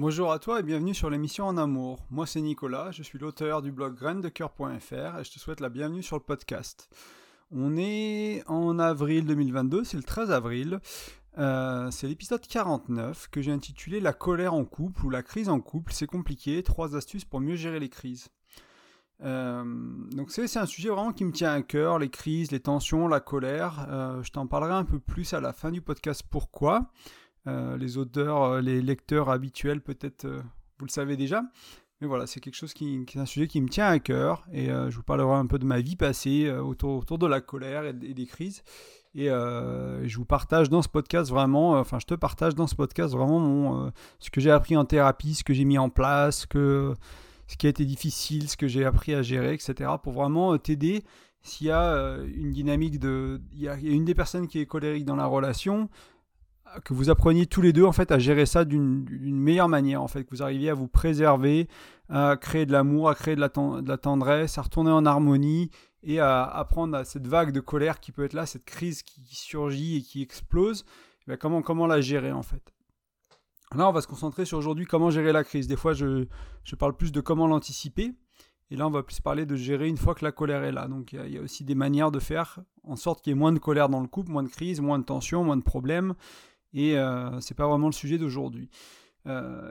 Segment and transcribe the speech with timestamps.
[0.00, 2.06] Bonjour à toi et bienvenue sur l'émission En Amour.
[2.10, 6.02] Moi c'est Nicolas, je suis l'auteur du blog graindecoeur.fr et je te souhaite la bienvenue
[6.02, 6.88] sur le podcast.
[7.52, 10.80] On est en avril 2022, c'est le 13 avril.
[11.36, 15.60] Euh, c'est l'épisode 49 que j'ai intitulé La colère en couple ou la crise en
[15.60, 18.28] couple, c'est compliqué, trois astuces pour mieux gérer les crises.
[19.22, 19.62] Euh,
[20.12, 23.20] donc c'est un sujet vraiment qui me tient à cœur, les crises, les tensions, la
[23.20, 23.86] colère.
[23.90, 26.90] Euh, je t'en parlerai un peu plus à la fin du podcast pourquoi?
[27.46, 30.42] Euh, les auteurs, euh, les lecteurs habituels, peut-être, euh,
[30.78, 31.42] vous le savez déjà.
[32.00, 34.46] Mais voilà, c'est quelque chose qui, est un sujet qui me tient à cœur.
[34.52, 37.84] Et je vous parlerai un peu de ma vie passée autour, autour de la colère
[37.84, 38.62] et, des crises.
[39.14, 43.12] Et je vous partage dans ce podcast vraiment, enfin je te partage dans ce podcast
[43.12, 46.94] vraiment mon, ce que j'ai appris en thérapie, ce que j'ai mis en place, que,
[47.48, 49.90] ce qui a été difficile, ce que j'ai appris à gérer, etc.
[50.02, 51.04] Pour vraiment t'aider
[51.42, 53.42] s'il y a une dynamique de...
[53.52, 55.90] Il y, a, une des personnes qui est colérique dans la relation,
[56.84, 60.08] que vous appreniez tous les deux en fait à gérer ça d'une meilleure manière en
[60.08, 61.68] fait, que vous arriviez à vous préserver,
[62.08, 65.70] à créer de l'amour, à créer de la, tendresse, à retourner en harmonie
[66.02, 69.34] et à apprendre à cette vague de colère qui peut être là, cette crise qui,
[69.34, 70.84] surgit et qui explose,
[71.28, 72.72] eh comment, comment la gérer en fait?
[73.76, 75.68] Là, on va se concentrer sur aujourd'hui comment gérer la crise.
[75.68, 76.26] Des fois, je,
[76.64, 78.12] je parle plus de comment l'anticiper.
[78.72, 80.88] Et là, on va plus parler de gérer une fois que la colère est là.
[80.88, 83.38] Donc, il y, y, a aussi des manières de faire en sorte qu'il y ait
[83.38, 86.14] moins de colère dans le couple, moins de crise, moins de tension, moins de problèmes,
[86.72, 88.70] et euh, c'est pas vraiment le sujet d'aujourd'hui.
[89.26, 89.70] Euh,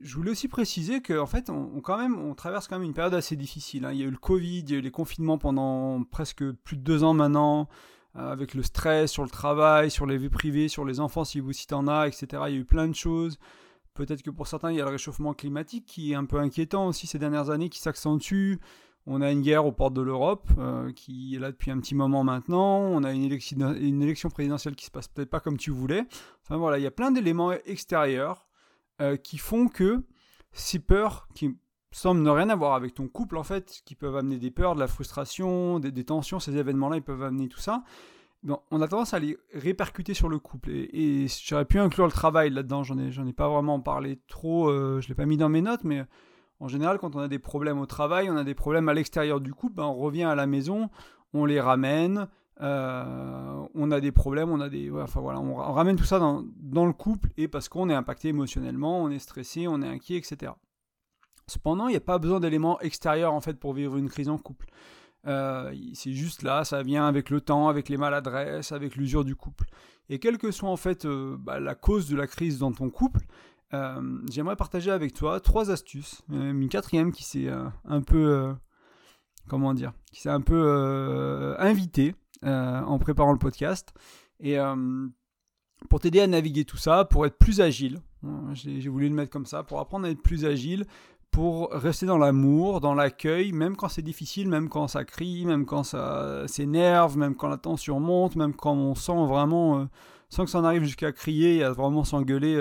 [0.00, 3.14] je voulais aussi préciser qu'en fait, on, quand même, on traverse quand même une période
[3.14, 3.84] assez difficile.
[3.84, 3.92] Hein.
[3.92, 6.76] Il y a eu le Covid, il y a eu les confinements pendant presque plus
[6.76, 7.68] de deux ans maintenant,
[8.16, 11.38] euh, avec le stress sur le travail, sur les vies privées, sur les enfants si
[11.40, 12.42] vous si en as, etc.
[12.48, 13.38] Il y a eu plein de choses.
[13.94, 16.88] Peut-être que pour certains, il y a le réchauffement climatique qui est un peu inquiétant
[16.88, 18.54] aussi ces dernières années, qui s'accentue.
[19.06, 21.94] On a une guerre aux portes de l'Europe euh, qui est là depuis un petit
[21.94, 22.80] moment maintenant.
[22.80, 26.04] On a une élection, présidentielle qui se passe peut-être pas comme tu voulais.
[26.42, 28.46] Enfin voilà, il y a plein d'éléments extérieurs
[29.00, 30.02] euh, qui font que
[30.52, 31.56] ces peurs qui
[31.92, 34.80] semblent ne rien avoir avec ton couple en fait, qui peuvent amener des peurs, de
[34.80, 37.82] la frustration, des, tensions, ces événements-là, ils peuvent amener tout ça.
[38.70, 40.70] On a tendance à les répercuter sur le couple.
[40.70, 42.82] Et, j'aurais pu inclure le travail là-dedans.
[42.84, 44.70] J'en ai, ai pas vraiment parlé trop.
[44.70, 46.06] Euh, je l'ai pas mis dans mes notes, mais
[46.60, 49.40] en général, quand on a des problèmes au travail, on a des problèmes à l'extérieur
[49.40, 50.90] du couple, ben, on revient à la maison,
[51.32, 52.28] on les ramène,
[52.60, 56.86] euh, on a des problèmes, on a des, enfin voilà, on, ramène tout ça dans,
[56.86, 60.52] le couple et parce qu'on est impacté émotionnellement, on est stressé, on est inquiet, etc.
[61.46, 64.36] Cependant, il n'y a pas besoin d'éléments extérieurs en fait pour vivre une crise en
[64.36, 64.66] couple.
[65.26, 69.34] Euh, c'est juste là, ça vient avec le temps, avec les maladresses, avec l'usure du
[69.34, 69.64] couple.
[70.10, 72.90] Et quelle que soit en fait euh, bah, la cause de la crise dans ton
[72.90, 73.20] couple,
[73.72, 78.52] euh, j'aimerais partager avec toi trois astuces, une quatrième qui s'est euh, un peu, euh,
[79.48, 83.92] comment dire, qui s'est un peu invité en préparant le podcast,
[84.40, 84.56] et
[85.88, 88.00] pour t'aider à naviguer tout ça, pour être plus agile.
[88.52, 90.86] J'ai voulu le mettre comme ça, pour apprendre à être plus agile,
[91.30, 95.64] pour rester dans l'amour, dans l'accueil, même quand c'est difficile, même quand ça crie, même
[95.64, 99.86] quand ça s'énerve, même quand la tension monte, même quand on sent vraiment,
[100.28, 102.58] sans que ça en arrive jusqu'à crier, à vraiment s'engueuler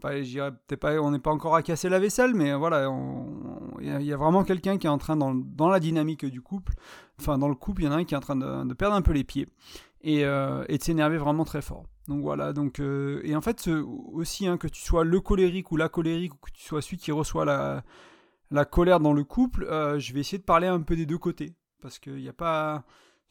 [0.00, 2.90] pas, on n'est pas encore à casser la vaisselle, mais voilà,
[3.80, 6.74] il y, a vraiment quelqu'un qui est en train, dans, la dynamique du couple,
[7.18, 8.94] enfin dans le couple, il y en a un qui est en train de, perdre
[8.94, 9.48] un peu les pieds
[10.02, 11.84] et, euh, de s'énerver vraiment très fort.
[12.08, 13.68] Donc voilà, donc, euh, et en fait,
[14.12, 16.98] aussi, hein, que tu sois le colérique ou la colérique, ou que tu sois celui
[16.98, 17.82] qui reçoit la,
[18.50, 21.18] la colère dans le couple, euh, je vais essayer de parler un peu des deux
[21.18, 21.54] côtés.
[21.82, 22.84] Parce qu'il n'y a pas.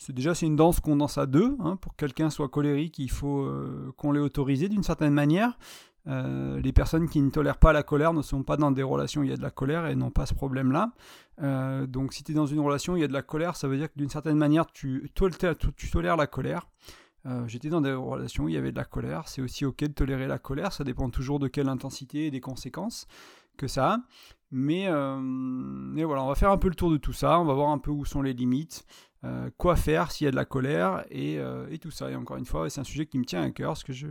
[0.09, 1.55] Déjà c'est une danse qu'on danse à deux.
[1.59, 3.49] Hein, pour que quelqu'un soit colérique, il faut
[3.97, 5.57] qu'on l'ait autorisé d'une certaine manière.
[6.07, 9.21] Euh, les personnes qui ne tolèrent pas la colère ne sont pas dans des relations
[9.21, 10.91] où il y a de la colère et n'ont pas ce problème-là.
[11.41, 13.55] Euh, donc si tu es dans une relation où il y a de la colère,
[13.55, 16.67] ça veut dire que d'une certaine manière, tu, tolères, la colère.
[17.25, 19.27] Euh, j'étais dans des relations où il y avait de la colère.
[19.27, 20.73] C'est aussi ok de tolérer la colère.
[20.73, 23.07] Ça dépend toujours de quelle intensité et des conséquences
[23.57, 23.97] que ça a.
[24.51, 27.39] Mais, voilà, on va faire un peu le tour de tout ça.
[27.39, 28.85] On va voir un peu où sont les limites.
[29.57, 31.39] quoi faire s'il y a de la colère et,
[31.81, 32.11] tout ça.
[32.11, 34.07] Et encore une fois, c'est un sujet qui me tient à cœur que je,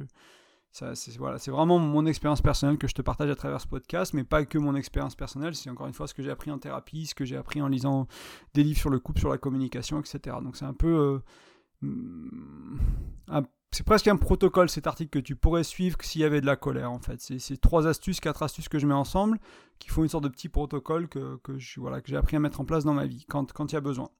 [0.74, 4.24] c'est voilà, vraiment mon expérience personnelle que je te partage à travers ce podcast, mais
[4.24, 7.06] pas que mon expérience personnelle, c'est encore une fois ce que j'ai appris en thérapie,
[7.06, 8.08] ce que j'ai appris en lisant
[8.54, 10.36] des livres sur le couple, sur la communication, etc.
[10.42, 11.22] Donc c'est un peu...
[11.82, 12.78] Euh, mm,
[13.70, 16.56] c'est presque un protocole cet article que tu pourrais suivre s'il y avait de la
[16.56, 17.20] colère en fait.
[17.20, 19.38] C'est trois astuces, quatre astuces que je mets ensemble
[19.78, 22.84] qui font une sorte de petit protocole que, que j'ai appris à mettre en place
[22.84, 24.10] dans ma vie quand il y a besoin.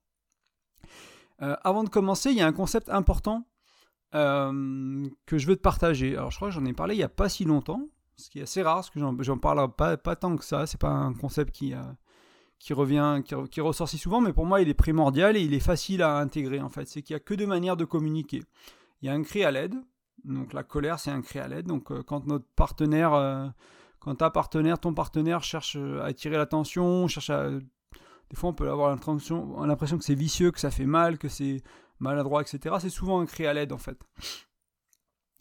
[1.43, 3.46] Euh, avant de commencer, il y a un concept important
[4.14, 6.16] euh, que je veux te partager.
[6.16, 8.38] Alors je crois que j'en ai parlé il n'y a pas si longtemps, ce qui
[8.38, 11.14] est assez rare, parce que j'en parle pas, pas tant que ça, c'est pas un
[11.14, 11.82] concept qui, euh,
[12.70, 16.02] revient, qui, ressort si souvent, mais pour moi il est primordial et il est facile
[16.02, 16.87] à intégrer en fait.
[16.87, 18.43] C'est qu'il n'y a que deux manières de communiquer.
[19.02, 19.75] Il y a un cri à l'aide,
[20.25, 23.52] donc la colère c'est un cri à l'aide, donc euh, quand notre partenaire
[24.05, 27.49] quand ta partenaire, ton partenaire cherche à attirer l'attention, cherche à...
[27.50, 31.62] Des fois, on peut avoir l'impression que c'est vicieux, que ça fait mal, que c'est
[31.99, 32.76] maladroit, etc.
[32.81, 33.99] C'est souvent un cri à l'aide, en fait.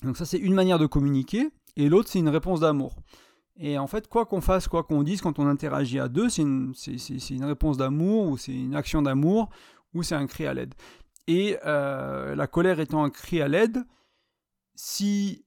[0.03, 1.49] Donc ça, c'est une manière de communiquer.
[1.75, 2.95] Et l'autre, c'est une réponse d'amour.
[3.57, 6.41] Et en fait, quoi qu'on fasse, quoi qu'on dise, quand on interagit à deux, c'est
[6.41, 6.73] une,
[7.29, 9.49] une, réponse d'amour, ou c'est une action d'amour,
[9.93, 10.73] ou c'est un cri à l'aide.
[11.27, 13.83] Et euh, la colère étant un cri à l'aide,
[14.75, 15.45] si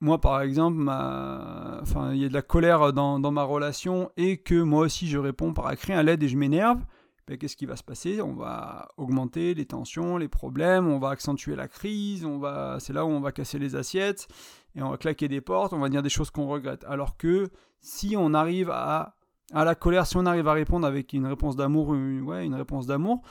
[0.00, 4.38] moi par exemple, enfin, il y a de la colère dans, dans, ma relation et
[4.38, 6.80] que moi aussi je réponds par un cri à l'aide et je m'énerve,
[7.26, 8.20] ben, qu'est-ce qui va se passer?
[8.20, 12.92] On va augmenter les tensions, les problèmes, on va accentuer la crise, on va, c'est
[12.92, 14.28] là où on va casser les assiettes
[14.74, 16.84] et on va claquer des portes, on va dire des choses qu'on regrette.
[16.84, 17.48] Alors que
[17.80, 19.16] si on arrive à,
[19.52, 22.86] à la colère, si on arrive à répondre avec une réponse d'amour, ouais, une réponse
[22.86, 23.22] d'amour,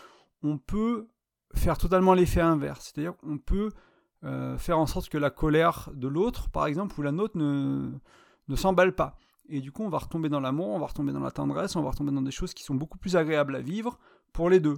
[0.42, 1.08] on peut
[1.54, 2.92] faire totalement l'effet inverse.
[2.94, 3.70] C'est-à-dire qu'on peut
[4.24, 7.92] euh, faire en sorte que la colère de l'autre, par exemple, ou la nôtre, ne,
[8.48, 9.18] ne s'emballe pas.
[9.50, 11.82] Et du coup, on va retomber dans l'amour, on va retomber dans la tendresse, on
[11.82, 14.00] va retomber dans des choses qui sont beaucoup plus agréables à vivre
[14.32, 14.78] pour les deux.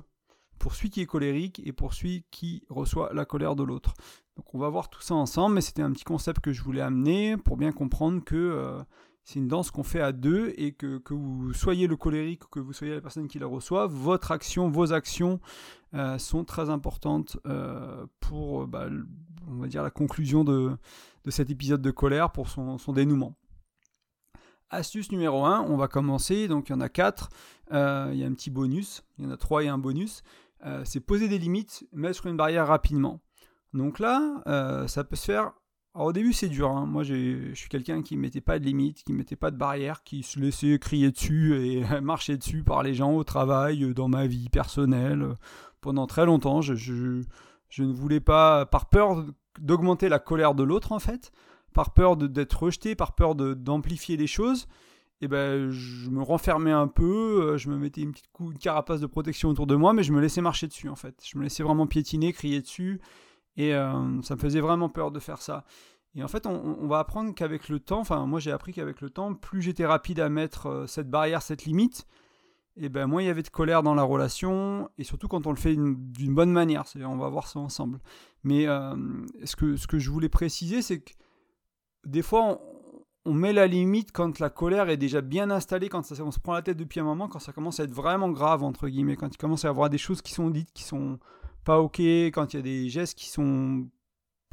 [0.60, 3.94] Pour celui qui est colérique et pour celui qui reçoit la colère de l'autre.
[4.38, 6.82] Donc on va voir tout ça ensemble, mais c'était un petit concept que je voulais
[6.82, 8.82] amener pour bien comprendre que euh,
[9.26, 12.48] c'est une danse qu'on fait à deux et que, que, vous soyez le colérique ou
[12.48, 15.40] que vous soyez la personne qui la reçoit, votre action, vos actions
[15.96, 18.88] euh, sont très importantes euh, pour, bah,
[19.50, 20.78] on va dire, la conclusion de,
[21.24, 23.36] de, cet épisode de colère, pour son, son, dénouement.
[24.70, 27.30] Astuce numéro 1, on va commencer, donc il y en a 4,
[27.72, 30.24] euh, il y a un petit bonus, il y en a 3 et un bonus,
[30.84, 33.22] c'est poser des limites, mettre une barrière rapidement.
[33.74, 34.42] Donc là,
[34.88, 35.52] ça peut se faire
[35.96, 36.86] alors au début c'est dur, hein.
[36.86, 39.56] moi je suis quelqu'un qui ne mettait pas de limites, qui ne mettait pas de
[39.56, 44.10] barrières, qui se laissait crier dessus et marcher dessus par les gens au travail, dans
[44.10, 45.38] ma vie personnelle.
[45.80, 46.74] Pendant très longtemps, je,
[47.80, 49.24] ne voulais pas, par peur
[49.58, 51.32] d'augmenter la colère de l'autre en fait,
[51.76, 54.68] par peur d'être rejeté, par peur d'amplifier les choses,
[55.22, 59.00] et eh ben je me renfermais un peu, euh, je me mettais une petite carapace
[59.00, 61.22] de protection autour de moi, mais je me laissais marcher dessus en fait.
[61.26, 63.00] Je me laissais vraiment piétiner, crier dessus,
[63.56, 65.66] et euh, ça me faisait vraiment peur de faire ça.
[66.16, 69.10] Et en fait, on, va apprendre qu'avec le temps, enfin moi j'ai appris qu'avec le
[69.10, 72.08] temps, plus j'étais rapide à mettre euh, cette barrière, cette limite,
[72.78, 75.52] et ben moins il y avait de colère dans la relation, et surtout quand on
[75.52, 76.84] le fait d'une bonne manière.
[77.04, 78.00] On va voir ça ensemble.
[78.44, 78.66] Mais
[79.46, 81.14] ce, que, ce que je voulais préciser, c'est que
[82.06, 82.62] des fois,
[83.26, 86.40] on, met la limite quand la colère est déjà bien installée, quand ça, on se
[86.40, 89.16] prend la tête depuis un moment, quand ça commence à être vraiment grave, entre guillemets,
[89.16, 91.20] quand il commence à y avoir des choses qui sont dites, qui sont
[91.64, 93.88] pas ok, quand il y a des gestes qui sont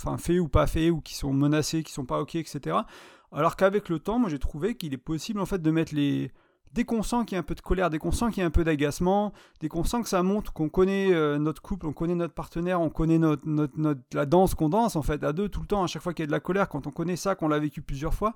[0.00, 2.78] enfin, faits ou pas faits, ou qui sont menacés, qui sont pas ok, etc.
[3.32, 6.32] Alors qu'avec le temps, moi j'ai trouvé qu'il est possible en fait de mettre les.
[6.72, 8.42] Dès qu'on sent qu'il y a un peu de colère, dès qu'on sent qu'il y
[8.42, 11.86] a un peu d'agacement, dès qu'on sent que ça monte, qu'on connaît euh, notre couple,
[11.86, 13.44] on connaît notre partenaire, on connaît notre,
[14.14, 16.22] la danse qu'on danse en fait à deux tout le temps, à chaque fois qu'il
[16.22, 18.34] y a de la colère, quand on connaît ça, qu'on l'a vécu plusieurs fois,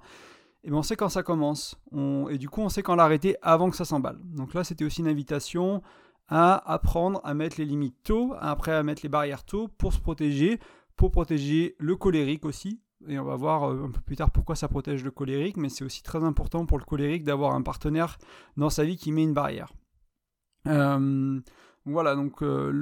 [0.64, 1.78] et eh ben on sait quand ça commence.
[1.92, 4.18] On, et du coup on sait quand l'arrêter avant que ça s'emballe.
[4.22, 5.82] Donc là c'était aussi une invitation
[6.28, 10.00] à apprendre à mettre les limites tôt, après à mettre les barrières tôt pour se
[10.00, 10.58] protéger,
[10.96, 12.80] pour protéger le colérique aussi.
[13.08, 15.68] Et on va voir euh, un peu plus tard pourquoi ça protège le colérique, mais
[15.68, 18.18] c'est aussi très important pour le colérique d'avoir un partenaire
[18.56, 19.72] dans sa vie qui met une barrière.
[20.66, 21.40] Euh,
[21.84, 22.72] voilà, donc euh,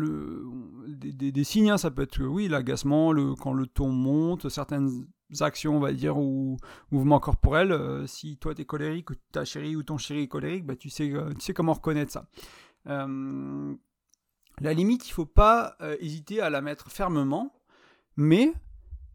[0.86, 5.06] des, signes, hein, ça peut être oui, l'agacement, le, quand le ton monte, certaines
[5.40, 6.56] actions, on va dire, ou
[6.90, 8.06] mouvements corporels.
[8.06, 11.12] si toi t'es colérique, ou ta chérie ou ton chéri est colérique, bah, tu, sais,
[11.34, 12.28] tu sais comment reconnaître ça.
[12.86, 17.52] La limite, il faut pas hésiter à la mettre fermement,
[18.16, 18.54] mais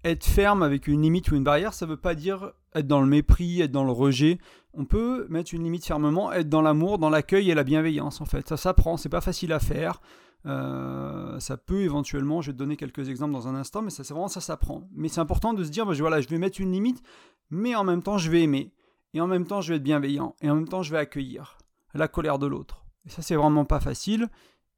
[0.04, 3.02] être ferme avec une limite ou une barrière, ça ne veut pas dire être dans
[3.02, 4.38] le mépris, être dans le rejet.
[4.74, 8.26] On peut mettre une limite fermement, être dans l'amour, dans l'accueil et la bienveillance en
[8.26, 8.48] fait.
[8.48, 10.02] Ça s'apprend, c'est pas facile à faire.
[10.46, 14.04] Euh, ça peut éventuellement, je vais te donner quelques exemples dans un instant, mais ça
[14.04, 14.88] c'est vraiment ça s'apprend.
[14.94, 17.04] Mais c'est important de se dire, bah, voilà, je vais mettre une limite,
[17.50, 18.74] mais en même temps je vais aimer,
[19.14, 21.58] et en même temps je vais être bienveillant, et en même temps je vais accueillir
[21.94, 22.86] la colère de l'autre.
[23.06, 24.30] Et ça, c'est vraiment pas facile.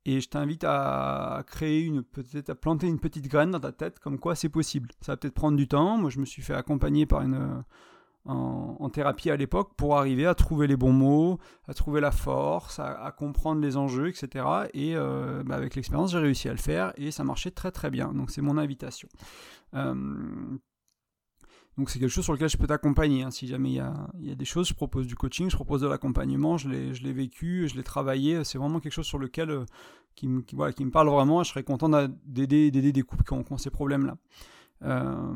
[0.05, 4.00] Et je t'invite à créer une, peut-être à planter une petite graine dans ta tête,
[4.00, 4.89] comme quoi c'est possible.
[5.01, 5.98] Ça va peut-être prendre du temps.
[5.98, 7.63] Moi, je me suis fait accompagner par une,
[8.25, 12.79] en, thérapie à l'époque pour arriver à trouver les bons mots, à trouver la force,
[12.79, 14.46] à, comprendre les enjeux, etc.
[14.74, 17.89] Et euh, bah, avec l'expérience, j'ai réussi à le faire et ça marchait très très
[17.89, 18.13] bien.
[18.13, 19.08] Donc c'est mon invitation.
[19.74, 19.96] Euh,
[21.81, 23.23] donc c'est quelque chose sur lequel je peux t'accompagner.
[23.23, 23.31] Hein.
[23.31, 23.79] Si jamais il y
[24.31, 27.75] a, des choses, je propose du coaching, je propose de l'accompagnement, je l'ai vécu, je
[27.75, 28.43] l'ai travaillé.
[28.43, 29.65] C'est vraiment quelque chose sur lequel euh,
[30.13, 31.41] qui, me, parle vraiment.
[31.41, 31.89] Je serais content
[32.23, 34.15] d'aider des couples qui ont, ces problèmes-là.
[34.83, 35.35] Euh,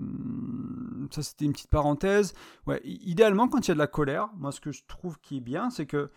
[1.10, 2.36] ça c'était une petite parenthèse.
[2.84, 5.42] Idéalement quand il y a de la colère, moi ce que je trouve qui est
[5.42, 6.12] bien, c'est que,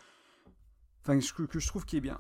[1.01, 2.19] enfin ce que je trouve qui est bien,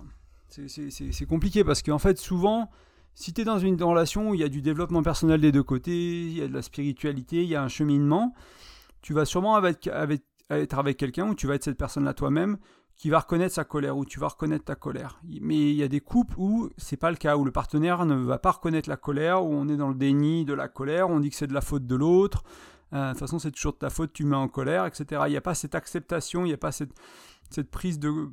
[0.48, 2.70] c'est compliqué parce qu'en fait souvent
[3.18, 5.64] si tu es dans une relation où il y a du développement personnel des deux
[5.64, 8.32] côtés, il y a de la spiritualité, il y a un cheminement,
[9.02, 12.58] tu vas sûrement être avec quelqu'un ou tu vas être cette personne-là toi-même
[12.94, 15.20] qui va reconnaître sa colère ou tu vas reconnaître ta colère.
[15.40, 18.14] Mais il y a des couples où c'est pas le cas, où le partenaire ne
[18.14, 21.18] va pas reconnaître la colère, où on est dans le déni de la colère, on
[21.18, 22.44] dit que c'est de la faute de l'autre.
[22.92, 25.22] Euh, de toute façon, c'est toujours de ta faute, tu mets en colère, etc.
[25.26, 26.92] Il n'y a pas cette acceptation, il n'y a pas cette,
[27.72, 28.30] prise de,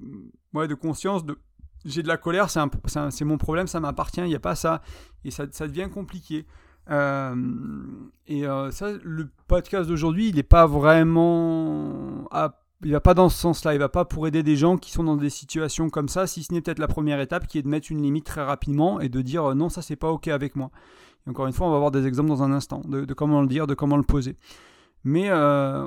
[0.54, 1.40] de conscience de
[1.86, 4.82] j'ai de la colère, c'est mon problème, ça m'appartient, il n'y a pas ça.
[5.24, 6.46] Et ça, devient compliqué.
[6.90, 7.36] Euh,
[8.28, 12.28] et euh, ça, le podcast d'aujourd'hui, il n'est pas vraiment.
[12.32, 13.74] À, il va pas dans ce sens-là.
[13.74, 16.44] Il va pas pour aider des gens qui sont dans des situations comme ça, si
[16.44, 19.10] ce n'est peut-être la première étape qui est de mettre une limite très rapidement et
[19.10, 20.72] de dire euh, non, ça c'est pas ok avec moi.
[21.26, 23.48] Et encore une fois, on va avoir des exemples dans un instant de, comment le
[23.48, 24.38] dire, de comment le poser.
[25.04, 25.30] Mais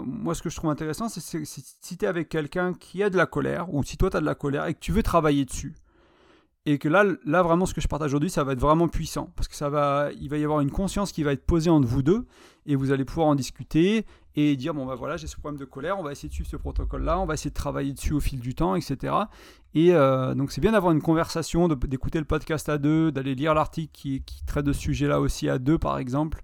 [0.04, 3.16] moi, ce que je trouve intéressant, c'est si tu es avec quelqu'un qui a de
[3.16, 5.44] la colère, ou si toi tu as de la colère et que tu veux travailler
[5.44, 5.74] dessus,
[6.70, 9.30] et que là, là vraiment, ce que je partage aujourd'hui, ça va être vraiment puissant.
[9.36, 11.88] Parce que ça va, il va y avoir une conscience qui va être posée entre
[11.88, 12.26] vous deux.
[12.66, 14.04] Et vous allez pouvoir en discuter
[14.36, 16.50] et dire bon, bah voilà, j'ai ce problème de colère, on va essayer de suivre
[16.50, 19.14] ce protocole-là, on va essayer de travailler dessus au fil du temps, etc.
[19.74, 23.54] Et euh, donc, c'est bien d'avoir une conversation, d'écouter le podcast à deux, d'aller lire
[23.54, 26.42] l'article qui, qui, traite de ce sujet-là aussi à deux, par exemple,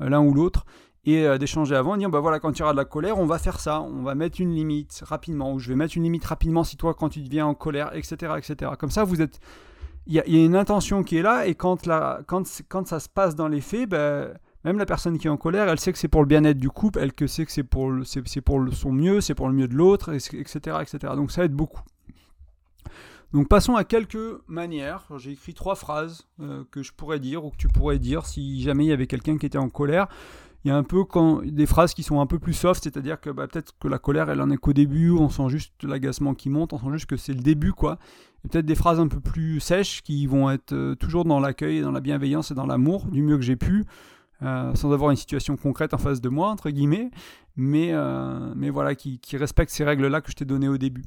[0.00, 0.64] euh, l'un ou l'autre
[1.06, 3.38] et euh, d'échanger avant, dire bah voilà quand tu auras de la colère, on va
[3.38, 6.64] faire ça, on va mettre une limite rapidement, ou je vais mettre une limite rapidement
[6.64, 8.34] si toi quand tu deviens en colère, etc.
[8.36, 8.72] etc.
[8.78, 9.38] Comme ça, vous êtes.
[10.06, 13.60] Il y, a une intention qui est là, et quand, ça se passe dans les
[13.60, 14.32] faits, ben,
[14.64, 16.70] même la personne qui est en colère, elle sait que c'est pour le bien-être du
[16.70, 17.92] couple, elle sait que c'est pour,
[18.72, 21.12] son mieux, c'est pour le mieux de l'autre, etc., etc.
[21.16, 21.82] Donc ça aide beaucoup.
[23.32, 25.08] Donc passons à quelques manières.
[25.18, 28.62] J'ai écrit trois phrases euh, que je pourrais dire ou que tu pourrais dire si
[28.62, 30.06] jamais il y avait quelqu'un qui était en colère
[30.66, 31.04] il y a un peu
[31.44, 34.30] des phrases qui sont un peu plus soft, c'est-à-dire que bah, peut-être que la colère,
[34.30, 37.16] elle en est qu'au début, on sent juste l'agacement qui monte, on sent juste que
[37.16, 38.00] c'est le début, quoi.
[38.46, 41.80] Et peut-être des phrases un peu plus sèches qui vont être euh, toujours dans l'accueil,
[41.80, 43.84] dans la bienveillance et dans l'amour, du mieux que j'ai pu,
[44.42, 47.10] euh, sans avoir une situation concrète en face de moi, entre guillemets,
[47.56, 51.02] mais, euh, mais voilà, qui, qui respectent ces règles-là que je t'ai données au début.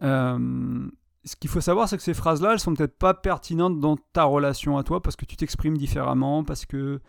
[0.00, 4.22] ce qu'il faut savoir, c'est que ces phrases-là, elles sont peut-être pas pertinentes dans ta
[4.22, 7.00] relation à toi, parce que tu t'exprimes différemment, parce que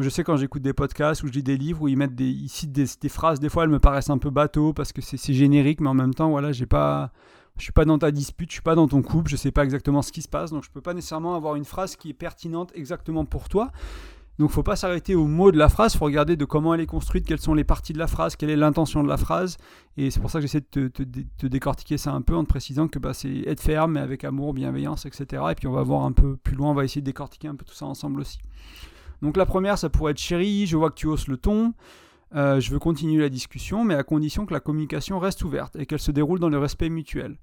[0.00, 2.28] je sais quand j'écoute des podcasts ou je lis des livres où ils mettent des,
[2.28, 5.32] ils citent des, phrases, des fois elles me paraissent un peu bateau parce que c'est
[5.32, 7.12] générique, mais en même temps, voilà, j'ai pas,
[7.58, 9.64] je suis pas dans ta dispute, je suis pas dans ton couple, je sais pas
[9.64, 12.14] exactement ce qui se passe, donc je peux pas nécessairement avoir une phrase qui est
[12.14, 13.70] pertinente exactement pour toi.
[14.40, 16.86] Donc faut pas s'arrêter au mot de la phrase, faut regarder de comment elle est
[16.86, 19.56] construite, quelles sont les parties de la phrase, quelle est l'intention de la phrase.
[19.96, 22.88] Et c'est pour ça que j'essaie de te, décortiquer ça un peu en te précisant
[22.88, 25.44] que bah, c'est être ferme, mais avec amour, bienveillance, etc.
[25.52, 27.54] Et puis on va voir un peu plus loin, on va essayer de décortiquer un
[27.54, 28.38] peu tout ça ensemble aussi.
[29.22, 31.72] Donc la première, ça pourrait être chérie, je vois que tu hausses le ton,
[32.34, 35.86] euh, je veux continuer la discussion, mais à condition que la communication reste ouverte et
[35.86, 37.36] qu'elle se déroule dans le respect mutuel.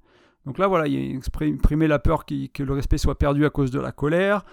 [0.45, 3.49] Donc là, voilà, il y a exprimer la peur que le respect soit perdu à
[3.49, 4.43] cause de la colère,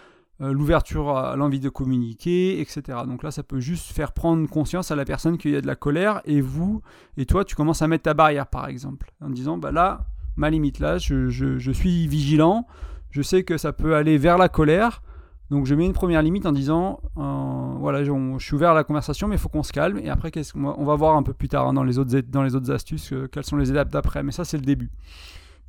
[0.40, 2.99] euh, l'ouverture à l'envie de communiquer, etc.
[3.07, 5.66] Donc là, ça peut juste faire prendre conscience à la personne qu'il y a de
[5.66, 6.83] la colère et vous,
[7.16, 10.50] et toi, tu commences à mettre ta barrière, par exemple, en disant, bah là, ma
[10.50, 12.66] limite, là, je, je suis vigilant,
[13.11, 15.02] je sais que ça peut aller vers la colère,
[15.50, 18.85] donc je mets une première limite en disant, euh, voilà, je, suis ouvert à la
[18.85, 19.99] conversation, mais il faut qu'on se calme.
[19.99, 22.55] Et après, on va voir un peu plus tard hein, dans, les autres, dans les
[22.55, 24.23] autres astuces euh, quelles sont les étapes d'après.
[24.23, 24.90] Mais ça, c'est le début.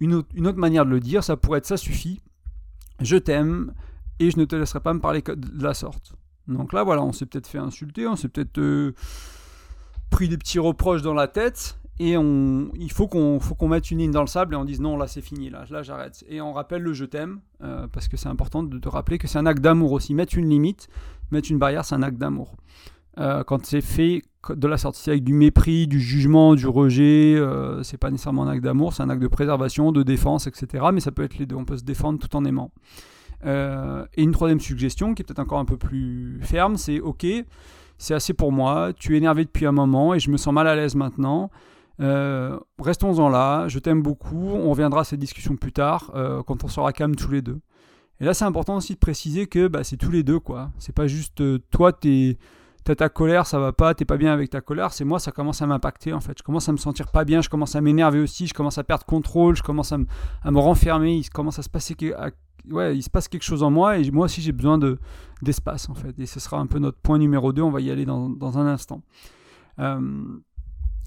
[0.02, 2.22] Une autre, une autre, manière de le dire, ça pourrait être ça suffit,
[3.00, 3.74] je t'aime
[4.20, 6.14] et je ne te laisserai pas me parler de la sorte.
[6.48, 8.94] Donc là, voilà, on s'est peut-être fait insulter, on s'est peut-être euh,
[10.10, 14.00] pris des petits reproches dans la tête et on, il faut qu'on faut mette une
[14.00, 16.24] ligne dans le sable et on dise non là c'est fini là là j'arrête.
[16.30, 19.28] Et on rappelle le je t'aime euh, parce que c'est important de te rappeler que
[19.28, 20.14] c'est un acte d'amour aussi.
[20.14, 20.88] Mettre une limite
[21.32, 22.56] mettre une barrière c'est un acte d'amour.
[23.20, 27.84] Euh, quand c'est fait de la sortie avec du mépris du jugement du rejet euh,
[27.84, 31.02] c'est pas nécessairement un acte d'amour c'est un acte de préservation de défense etc mais
[31.02, 31.58] ça peut être les deux.
[31.58, 32.72] On peut se défendre tout en aimant.
[33.44, 37.26] Et une troisième suggestion qui est peut-être encore un peu plus ferme c'est ok
[37.98, 40.68] c'est assez pour moi tu es énervé depuis un moment et je me sens mal
[40.68, 41.50] à l'aise maintenant
[42.02, 46.64] euh, restons-en là, je t'aime beaucoup, on reviendra à cette discussion plus tard, euh, quand
[46.64, 47.60] on sera calme tous les deux.
[48.22, 50.72] Et là, c'est important aussi de préciser que bah, c'est tous les deux, quoi.
[50.78, 54.50] C'est pas juste euh, toi, t'as ta colère, ça va pas, t'es pas bien avec
[54.50, 56.38] ta colère, c'est moi, ça commence à m'impacter, en fait.
[56.38, 58.84] Je commence à me sentir pas bien, je commence à m'énerver aussi, je commence à
[58.84, 61.96] perdre contrôle, je commence à, me renfermer, il commence à se passer...
[62.70, 65.00] ouais, il se passe quelque chose en moi, et moi aussi, j'ai besoin de,
[65.42, 66.18] d'espace, en fait.
[66.18, 68.58] Et ce sera un peu notre point numéro 2, on va y aller dans, dans
[68.58, 69.02] un instant.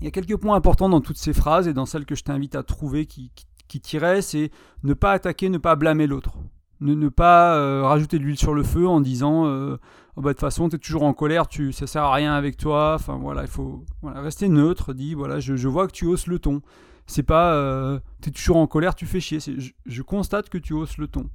[0.02, 2.24] Il y a quelques points importants dans toutes ces phrases et dans celles que je
[2.24, 3.30] t'invite à trouver qui,
[3.68, 4.50] qui, tiraient, c'est
[4.82, 6.32] ne pas attaquer, ne pas blâmer l'autre.
[6.80, 9.76] Ne, ne, pas euh, rajouter de l'huile sur le feu en disant euh,
[10.16, 12.34] oh bah, de toute façon tu es toujours en colère, tu, ça sert à rien
[12.34, 12.94] avec toi.
[12.96, 16.40] Enfin voilà, il faut rester neutre, dit voilà, je, je, vois que tu hausses le
[16.40, 16.62] ton.
[17.06, 19.38] C'est pas euh, tu es toujours en colère, tu fais chier.
[19.86, 21.30] Je, constate que tu hausses le ton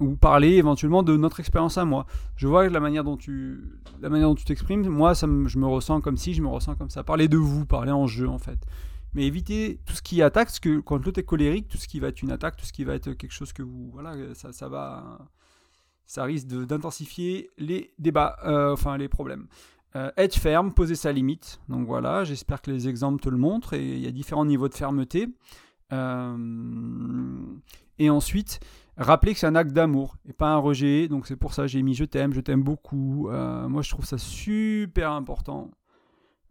[0.00, 2.06] ou parler éventuellement de notre expérience à moi.
[2.36, 3.62] Je vois la manière dont tu
[4.00, 6.74] la manière dont tu t'exprimes, moi ça je me ressens comme si, je me ressens
[6.74, 7.04] comme ça.
[7.04, 8.58] Parler de vous, parler en jeu en fait.
[9.14, 12.00] mais éviter tout ce qui attaque, parce que quand l'autre est colérique, tout ce qui
[12.00, 14.52] va être une attaque, tout ce qui va être quelque chose que vous, voilà, ça,
[14.52, 15.18] ça va,
[16.06, 19.46] ça risque d'intensifier les débats, euh, enfin les problèmes.
[19.96, 21.60] Euh, être ferme, poser sa limite.
[21.68, 24.68] Donc voilà, j'espère que les exemples te le montrent et il y a différents niveaux
[24.68, 25.28] de fermeté.
[25.92, 27.38] Euh,
[28.00, 28.58] et ensuite,
[28.96, 31.08] rappeler que c'est un acte d'amour et pas un rejet.
[31.08, 33.28] Donc c'est pour ça j'ai mis je t'aime, je t'aime beaucoup.
[33.30, 35.70] moi je trouve ça super important.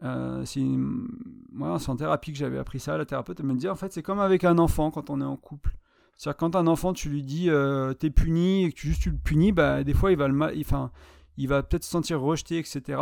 [0.02, 2.98] c'est en thérapie que j'avais appris ça.
[2.98, 5.38] La thérapeute me dit en fait c'est comme avec un enfant quand on est en
[5.38, 5.78] couple.
[6.18, 9.12] C'est-à-dire quand un enfant, tu lui dis euh, t'es puni et que tu, juste tu
[9.12, 10.92] le punis, bah, des fois il va, le enfin,
[11.38, 13.02] il va peut-être se sentir rejeté, etc.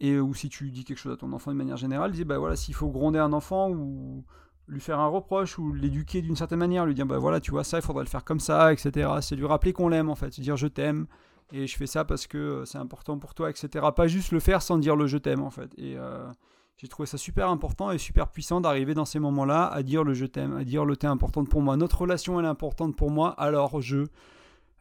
[0.00, 2.38] Et, ou si tu dis quelque chose à ton enfant de manière générale, dis bah
[2.38, 4.24] voilà, s'il faut gronder un enfant ou
[4.68, 7.64] lui faire un reproche ou l'éduquer d'une certaine manière, lui dire bah voilà, tu vois
[7.64, 9.08] ça, il faudrait le faire comme ça, etc.
[9.20, 11.06] C'est lui rappeler qu'on l'aime en fait, dire je t'aime
[11.52, 13.86] et je fais ça parce que euh, c'est important pour toi, etc.
[13.96, 15.70] Pas juste le faire sans dire le je t'aime en fait.
[15.78, 16.28] Et, euh,
[16.78, 20.14] j'ai trouvé ça super important et super puissant d'arriver dans ces moments-là à dire le
[20.14, 21.76] je t'aime, à dire le t'es importante pour moi.
[21.76, 24.06] Notre relation elle est importante pour moi, alors je.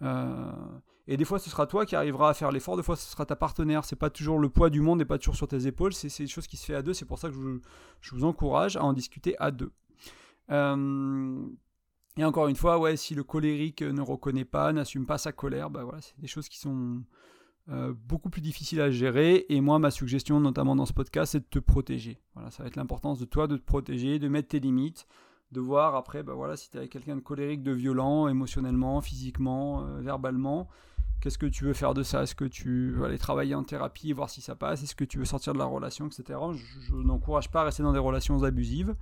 [0.03, 0.51] Euh,
[1.07, 3.25] et des fois ce sera toi qui arrivera à faire l'effort, des fois ce sera
[3.25, 3.85] ta partenaire.
[3.85, 6.27] C'est pas toujours le poids du monde n'est pas toujours sur tes épaules, c'est des
[6.27, 6.93] choses qui se fait à deux.
[6.93, 7.35] C'est pour ça que
[8.01, 9.71] je, vous encourage à en discuter à deux.
[10.51, 11.47] Euh,
[12.17, 15.69] et encore une fois, ouais, si le colérique ne reconnaît pas, n'assume pas sa colère,
[15.69, 17.03] bah voilà, c'est des choses qui sont
[17.69, 19.45] euh, beaucoup plus difficile à gérer.
[19.49, 22.21] Et moi, ma suggestion, notamment dans ce podcast, c'est de te protéger.
[22.33, 25.05] Voilà, ça va être l'importance de toi de te protéger, de mettre tes limites,
[25.51, 29.01] de voir après, bah voilà, si tu es avec quelqu'un de colérique, de violent, émotionnellement,
[29.01, 30.69] physiquement, euh, verbalement,
[31.21, 32.23] qu'est-ce que tu veux faire de ça?
[32.23, 34.83] Est-ce que tu veux aller travailler en thérapie, voir si ça passe?
[34.83, 36.39] Est-ce que tu veux sortir de la relation, etc.
[36.53, 38.95] Je, n'encourage pas à rester dans des relations abusives.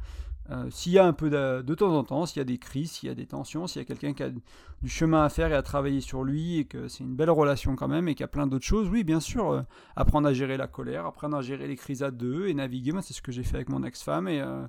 [0.51, 2.91] Euh, s'il y a un peu de, temps en temps, s'il y a des crises,
[2.91, 5.51] s'il y a des tensions, s'il y a quelqu'un qui a du chemin à faire
[5.51, 8.21] et à travailler sur lui et que c'est une belle relation quand même et qu'il
[8.21, 9.61] y a plein d'autres choses, oui, bien sûr, euh,
[9.95, 12.91] apprendre à gérer la colère, apprendre à gérer les crises à deux et naviguer.
[12.91, 14.67] Moi, c'est ce que j'ai fait avec mon ex-femme et, euh,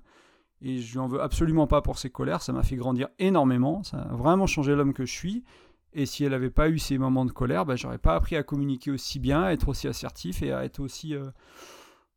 [0.63, 2.41] et je lui en veux absolument pas pour ses colères.
[2.41, 3.83] Ça m'a fait grandir énormément.
[3.83, 5.45] Ça a vraiment changé l'homme que je suis.
[5.93, 8.43] Et si elle n'avait pas eu ces moments de colère, ben, j'aurais pas appris à
[8.43, 11.15] communiquer aussi bien, à être aussi assertif et à être aussi.
[11.15, 11.31] Euh,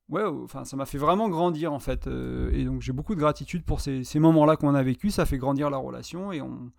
[0.10, 2.08] ouais, enfin, ça m'a fait vraiment grandir en fait.
[2.08, 5.12] Euh, et donc j'ai beaucoup de gratitude pour ces, moments-là qu'on a vécu.
[5.12, 6.72] Ça fait grandir la relation et on.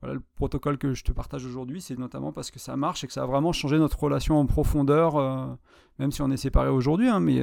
[0.00, 3.08] Voilà, le protocole que je te partage aujourd'hui, c'est notamment parce que ça marche et
[3.08, 5.46] que ça a vraiment changé notre relation en profondeur, euh,
[5.98, 7.42] même si on est séparés aujourd'hui, hein, mais,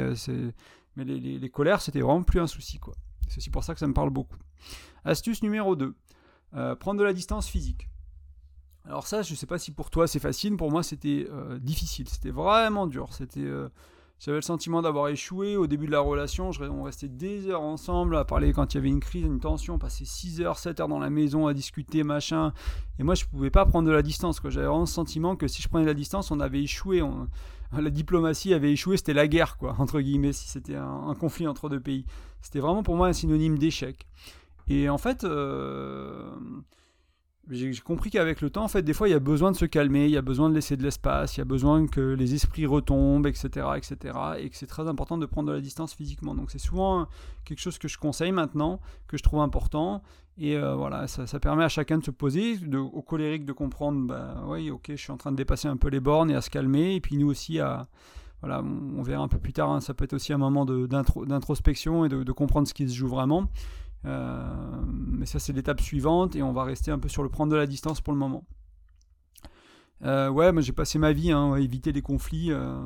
[0.96, 2.80] mais les, les, colères, c'était vraiment plus un souci.
[2.80, 2.94] Quoi.
[3.28, 4.38] C'est aussi pour ça que ça me parle beaucoup.
[5.04, 5.94] Astuce numéro 2,
[6.80, 7.90] prendre de la distance physique.
[8.88, 11.58] Alors ça, je ne sais pas si pour toi c'est facile, pour moi c'était euh,
[11.60, 13.14] difficile, c'était vraiment dur.
[13.14, 13.68] C'était, euh,
[14.20, 16.52] j'avais le sentiment d'avoir échoué au début de la relation.
[16.62, 19.76] On restait des heures ensemble à parler quand il y avait une crise, une tension.
[19.76, 22.54] On passait 6 heures, 7 heures dans la maison à discuter, machin.
[23.00, 24.40] Et moi, je ne pouvais pas prendre de la distance.
[24.44, 27.02] J'avais vraiment le sentiment que si je prenais de la distance, on avait échoué.
[27.74, 31.68] la diplomatie avait échoué, c'était la guerre, quoi, entre guillemets, si c'était un, conflit entre
[31.70, 32.06] deux pays.
[32.42, 34.08] C'était vraiment pour moi un synonyme d'échec.
[34.68, 35.24] Et en fait...
[35.24, 36.30] Euh,
[37.50, 39.66] j'ai compris qu'avec le temps, en fait, des fois, il y a besoin de se
[39.66, 42.34] calmer, il y a besoin de laisser de l'espace, il y a besoin que les
[42.34, 46.34] esprits retombent, etc., etc., et que c'est très important de prendre de la distance physiquement.
[46.34, 47.08] Donc, c'est souvent
[47.44, 50.02] quelque chose que je conseille maintenant, que je trouve important,
[50.38, 54.08] et euh, voilà, ça, permet à chacun de se poser, de, au colérique de comprendre,
[54.08, 56.42] bah oui, ok, je suis en train de dépasser un peu les bornes et à
[56.42, 57.88] se calmer, et puis nous aussi à
[58.42, 62.06] voilà, on, verra un peu plus tard, hein, ça peut être aussi un moment d'introspection
[62.06, 63.50] et de, comprendre ce qui se joue vraiment.
[64.06, 64.44] Euh,
[64.88, 67.58] mais ça, c'est l'étape suivante et on va rester un peu sur le prendre de
[67.58, 68.46] la distance pour le moment.
[70.04, 72.78] Euh, ouais, moi j'ai passé ma vie hein, à éviter les conflits euh,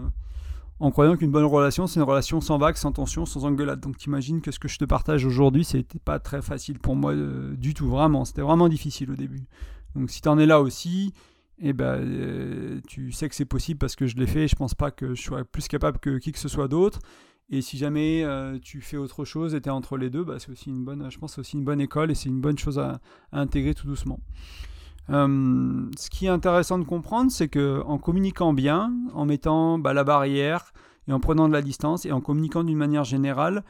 [0.79, 3.79] en croyant qu'une bonne relation, c'est une relation sans vagues, sans tension, sans engueulade.
[3.79, 7.13] Donc t'imagines que ce que je te partage aujourd'hui, c'était pas très facile pour moi
[7.58, 8.23] du tout, vraiment.
[8.25, 9.47] C'était vraiment difficile au début.
[9.95, 11.13] Donc si t'en es là aussi,
[11.58, 14.47] eh ben, tu sais que c'est possible parce que je l'ai fait.
[14.47, 16.99] Je pense pas que je sois plus capable que qui que ce soit d'autre.
[17.51, 20.35] Et si jamais euh, tu fais autre chose et tu es entre les deux, bah,
[20.38, 22.57] c'est aussi une bonne, je pense c'est aussi une bonne école et c'est une bonne
[22.57, 22.99] chose à,
[23.31, 24.19] intégrer tout doucement.
[25.09, 29.93] Euh, ce qui est intéressant de comprendre, c'est que en communiquant bien, en mettant bah,
[29.93, 30.71] la barrière
[31.07, 33.63] et en prenant de la distance et en communiquant d'une manière générale,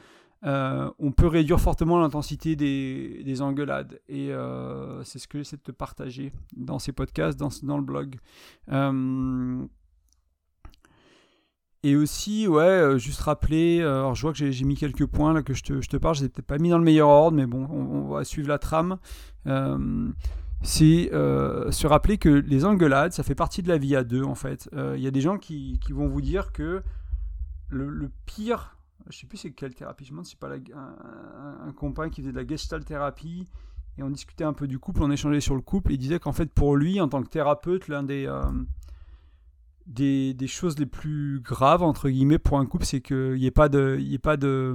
[0.44, 4.00] euh, on peut réduire fortement l'intensité des, des, engueulades.
[4.08, 4.30] Et
[5.04, 8.18] c'est ce que j'essaie de te partager dans ces podcasts, dans, dans le blog.
[11.82, 15.32] Et aussi, ouais, euh, juste rappeler, euh, alors je vois que j'ai mis quelques points
[15.32, 17.38] là que je te, parle, je les ai peut-être pas mis dans le meilleur ordre,
[17.38, 18.98] mais bon, on, va suivre la trame.
[19.46, 20.10] Euh,
[20.62, 24.34] c'est se rappeler que les engueulades, ça fait partie de la vie à deux en
[24.34, 24.68] fait.
[24.74, 26.82] Il y a des gens qui, vont vous dire que
[27.70, 28.76] le, pire,
[29.08, 32.20] je sais plus c'est quelle thérapie, je me demande c'est pas un, un, compagnon qui
[32.20, 33.46] faisait de la gestalt thérapie,
[33.96, 36.18] et on discutait un peu du couple, on échangeait sur le couple, et il disait
[36.18, 38.30] qu'en fait pour lui, en tant que thérapeute, l'un des
[39.86, 43.68] des, choses les plus graves, entre guillemets, pour un couple, c'est qu'il n'y ait pas
[43.68, 44.74] de, ait pas de,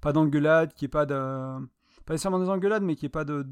[0.00, 1.06] pas d'engueulade, pas.
[1.06, 3.44] Pas nécessairement des engueulades, mais qu'il n'y ait pas de,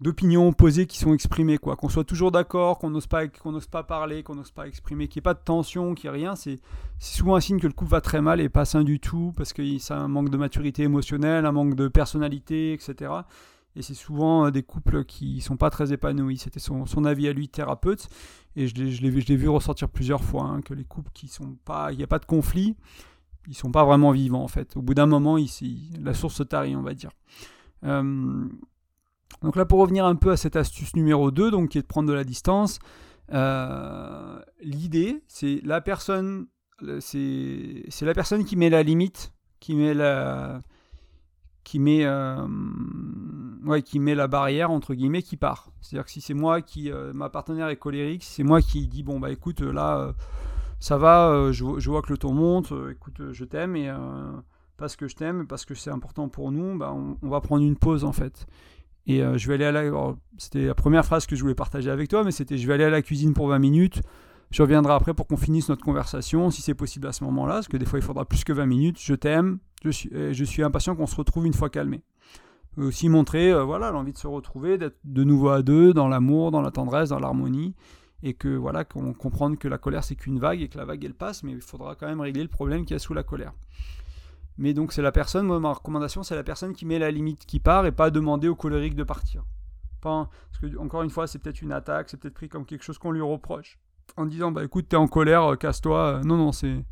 [0.00, 1.76] d'opinions opposées qui sont exprimées, quoi.
[1.76, 5.08] Qu'on soit toujours d'accord, qu'on n'ose pas, qu'on n'ose pas parler, qu'on n'ose pas exprimer,
[5.08, 6.36] qu'il n'y ait pas de tension, qu'il n'y ait rien.
[6.36, 6.58] C'est,
[6.98, 9.52] souvent un signe que le couple va très mal et pas sain du tout, parce
[9.52, 13.12] que ça un manque de maturité émotionnelle, un manque de personnalité, etc.
[13.76, 16.38] Et c'est souvent euh, des couples qui sont pas très épanouis.
[16.38, 18.08] C'était son, avis à lui, thérapeute.
[18.56, 21.98] Et je l'ai, vu ressortir plusieurs fois, hein, que les couples qui sont pas, il
[21.98, 22.74] n'y a pas de conflit,
[23.46, 24.74] ils sont pas vraiment vivants en fait.
[24.76, 25.36] Au bout d'un moment,
[26.00, 27.10] la source se tarit, on va dire.
[27.84, 28.48] Euh,
[29.42, 31.86] donc là, pour revenir un peu à cette astuce numéro 2, donc, qui est de
[31.86, 32.78] prendre de la distance,
[33.32, 36.46] euh, l'idée, c'est la personne,
[37.00, 40.60] c'est, la personne qui met la limite, qui met la,
[41.66, 42.46] qui met, euh,
[43.64, 45.70] ouais, qui met la barrière entre guillemets, qui part.
[45.80, 48.86] C'est-à-dire que si c'est moi qui, euh, ma partenaire est colérique, si c'est moi qui
[48.86, 50.14] dis bon bah écoute là,
[50.78, 53.90] ça va, je, vois que le ton monte, écoute, je t'aime et
[54.76, 57.76] parce que je t'aime, parce que c'est important pour nous, bah, on, va prendre une
[57.76, 58.46] pause en fait.
[59.06, 60.14] Et euh, je vais aller à la.
[60.36, 62.84] C'était la première phrase que je voulais partager avec toi, mais c'était je vais aller
[62.84, 64.02] à la cuisine pour 20 minutes.
[64.50, 67.68] Je reviendrai après pour qu'on finisse notre conversation, si c'est possible à ce moment-là, parce
[67.68, 68.98] que des fois il faudra plus que 20 minutes.
[69.00, 69.58] Je t'aime,
[69.90, 72.02] je suis, impatient qu'on se retrouve une fois calmé.
[72.76, 76.50] Aussi montrer euh, voilà l'envie de se retrouver, d'être de nouveau à deux, dans l'amour,
[76.50, 77.74] dans la tendresse, dans l'harmonie,
[78.22, 81.04] et que voilà qu'on comprenne que la colère c'est qu'une vague et que la vague
[81.04, 83.22] elle passe, mais il faudra quand même régler le problème qu'il y a sous la
[83.22, 83.54] colère.
[84.58, 87.46] Mais donc c'est la personne, moi ma recommandation c'est la personne qui met la limite
[87.46, 89.44] qui part et pas demander au colérique de partir.
[90.00, 90.28] Parce
[90.60, 93.10] que encore une fois c'est peut-être une attaque, c'est peut-être pris comme quelque chose qu'on
[93.10, 93.78] lui reproche.
[94.16, 95.98] En disant bah écoute t'es en colère, euh, casse-toi.
[95.98, 96.84] Euh, non non c'est...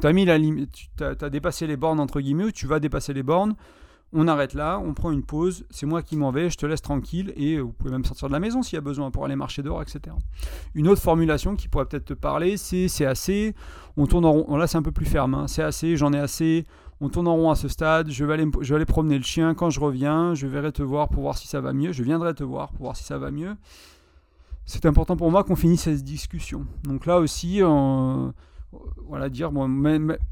[0.00, 3.22] T'as mis la tu as, dépassé les bornes entre guillemets, ou tu vas dépasser les
[3.22, 3.54] bornes.
[4.14, 6.82] On arrête là, on prend une pause, c'est moi qui m'en vais, je te laisse
[6.82, 9.36] tranquille et vous pouvez même sortir de la maison s'il y a besoin pour aller
[9.36, 10.14] marcher dehors, etc.
[10.74, 13.54] Une autre formulation qui pourrait peut-être te parler, c'est c'est assez,
[13.96, 15.46] on tourne en rond, là c'est un peu plus ferme, hein.
[15.48, 16.66] c'est assez, j'en ai assez,
[17.00, 19.24] on tourne en rond à ce stade, je vais, aller, je vais aller promener le
[19.24, 22.02] chien, quand je reviens, je verrai te voir pour voir si ça va mieux, je
[22.02, 23.56] viendrai te voir pour voir si ça va mieux.
[24.66, 26.66] C'est important pour moi qu'on finisse cette discussion.
[26.84, 27.60] Donc là aussi,
[29.06, 29.68] voilà, dire, bon,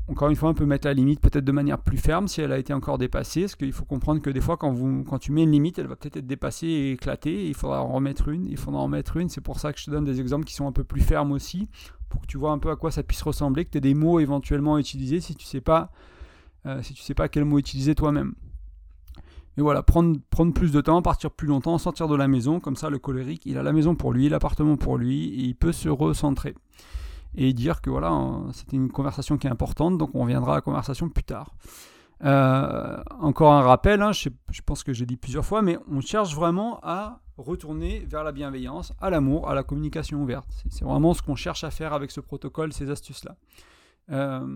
[0.08, 2.52] encore une fois, on peut mettre la limite peut-être de manière plus ferme si elle
[2.52, 5.32] a été encore dépassée, parce qu'il faut comprendre que des fois, quand, vous, quand tu
[5.32, 8.46] mets une limite, elle va peut-être être dépassée et éclatée, il faudra en remettre une,
[8.46, 10.54] il faudra en mettre une, c'est pour ça que je te donne des exemples qui
[10.54, 11.68] sont un peu plus fermes aussi,
[12.08, 13.94] pour que tu vois un peu à quoi ça puisse ressembler, que tu aies des
[13.94, 15.62] mots éventuellement à utiliser si tu sais
[16.66, 18.34] euh, si tu sais pas quel mot utiliser toi-même.
[19.56, 22.76] Mais voilà, prendre, prendre plus de temps, partir plus longtemps, sortir de la maison, comme
[22.76, 25.72] ça le colérique, il a la maison pour lui, l'appartement pour lui, et il peut
[25.72, 26.54] se recentrer.
[27.34, 28.12] Et dire que voilà,
[28.52, 31.54] c'était une conversation qui est importante, donc on reviendra à la conversation plus tard.
[32.22, 36.00] Euh, encore un rappel, hein, je, je, pense que j'ai dit plusieurs fois, mais on
[36.00, 40.64] cherche vraiment à retourner vers la bienveillance, à l'amour, à la communication ouverte.
[40.68, 43.36] C'est vraiment ce qu'on cherche à faire avec ce protocole, ces astuces-là.
[44.10, 44.46] Euh,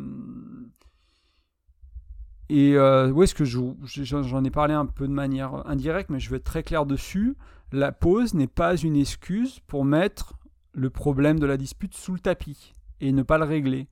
[2.50, 6.28] et euh, où est-ce que j'en ai parlé un peu de manière indirecte, mais je
[6.30, 7.36] vais être très clair dessus.
[7.72, 10.34] La pause n'est pas une excuse pour mettre
[10.74, 13.88] le problème de la dispute sous le tapis et ne pas le régler.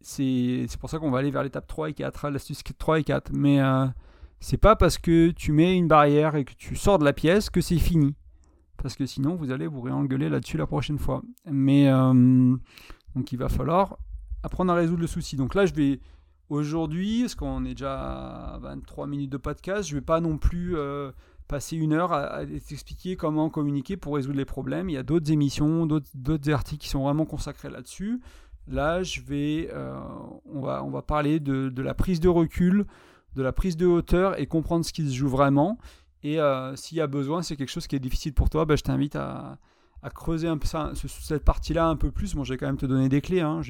[0.00, 3.32] C'est pour ça qu'on va aller vers l'étape 3 et 4, l'astuce 3 et 4.
[3.32, 3.86] Mais euh,
[4.40, 7.50] c'est pas parce que tu mets une barrière et que tu sors de la pièce
[7.50, 8.14] que c'est fini.
[8.82, 11.22] Parce que sinon, vous allez vous réengueuler là-dessus la prochaine fois.
[11.44, 12.56] Mais euh,
[13.14, 13.98] donc il va falloir
[14.42, 15.36] apprendre à résoudre le souci.
[15.36, 16.00] Donc là, je vais
[16.50, 20.76] Aujourd'hui, parce qu'on est déjà à 23 minutes de podcast, je vais pas non plus
[20.76, 21.12] euh,
[21.50, 24.88] passer une heure à, t'expliquer comment communiquer pour résoudre les problèmes.
[24.88, 28.20] Il y a d'autres émissions, d'autres articles qui sont vraiment consacrés là-dessus.
[28.68, 29.98] Là, je vais, euh,
[30.46, 32.86] on, va, on va parler de, la prise de recul,
[33.34, 35.76] de la prise de hauteur et comprendre ce qui se joue vraiment.
[36.22, 38.76] Et euh, s'il y a besoin, c'est quelque chose qui est difficile pour toi, ben,
[38.76, 39.58] je t'invite à,
[40.14, 42.34] creuser un peu ça, cette partie-là un peu plus.
[42.34, 43.40] Bon, je vais quand même te donner des clés.
[43.40, 43.60] Hein,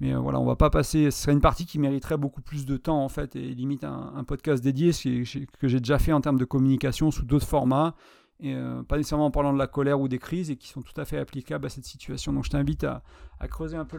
[0.00, 1.10] mais euh, voilà, on va pas passer.
[1.10, 4.24] Ce serait une partie qui mériterait beaucoup plus de temps en fait, et limite un,
[4.24, 7.94] podcast dédié, ce que j'ai déjà fait en termes de communication sous d'autres formats,
[8.40, 10.82] et euh, pas nécessairement en parlant de la colère ou des crises, et qui sont
[10.82, 12.32] tout à fait applicables à cette situation.
[12.32, 13.02] Donc je t'invite à,
[13.48, 13.98] creuser un peu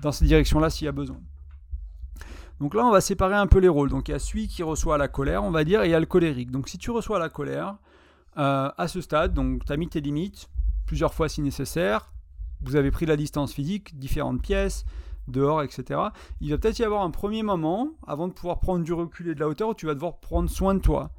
[0.00, 1.20] dans cette direction-là s'il y a besoin.
[2.60, 3.90] Donc là, on va séparer un peu les rôles.
[3.90, 5.94] Donc il y a celui qui reçoit la colère, on va dire, et il y
[5.94, 6.50] a le colérique.
[6.50, 7.76] Donc si tu reçois la colère,
[8.36, 10.48] euh, à ce stade, donc tu as mis tes limites,
[10.86, 12.12] plusieurs fois si nécessaire,
[12.62, 14.84] vous avez pris la distance physique, différentes pièces,
[15.28, 16.00] dehors, etc.
[16.40, 19.34] Il va peut-être y avoir un premier moment, avant de pouvoir prendre du recul et
[19.34, 21.10] de la hauteur, où tu vas devoir prendre soin de toi.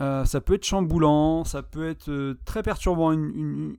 [0.00, 3.76] Euh, ça peut être chamboulant, ça peut être euh, très perturbant une,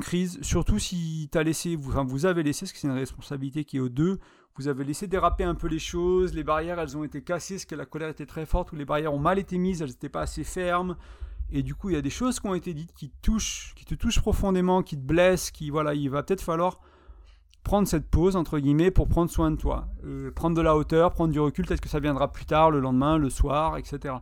[0.00, 3.64] crise, surtout si as laissé, vous, enfin, vous avez laissé, parce que c'est une responsabilité
[3.64, 4.18] qui est aux deux,
[4.56, 7.64] vous avez laissé déraper un peu les choses, les barrières elles ont été cassées, parce
[7.64, 10.10] que la colère était très forte, ou les barrières ont mal été mises, elles n'étaient
[10.10, 10.96] pas assez fermes,
[11.52, 13.84] et du coup, il y a des choses qui ont été dites qui touchent, qui
[13.84, 16.80] te touchent profondément, qui te blessent, qui voilà, il va peut-être falloir
[17.62, 19.88] prendre cette pause, entre guillemets, pour prendre soin de toi.
[20.34, 23.18] prendre de la hauteur, prendre du recul, peut-être que ça viendra plus tard, le lendemain,
[23.18, 24.14] le soir, etc.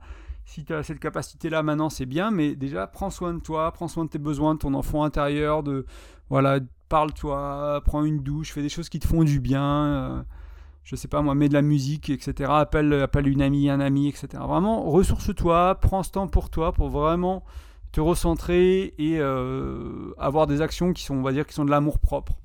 [0.44, 3.88] Si tu as cette capacité-là maintenant, c'est bien, mais déjà, prends soin de toi, prends
[3.88, 5.84] soin de tes besoins, de ton enfant intérieur, de,
[6.30, 9.62] voilà, parle-toi, prends une douche, fais des choses qui te font du bien.
[9.62, 10.22] Euh,
[10.88, 12.50] je sais pas moi, mets de la musique, etc.
[12.50, 14.28] Appelle, appelle une amie, un ami, etc.
[14.48, 17.44] Vraiment, ressource-toi, prends ce temps pour toi, pour vraiment
[17.92, 21.70] te recentrer et euh, avoir des actions qui sont, on va dire, qui sont de
[21.70, 22.38] l'amour propre.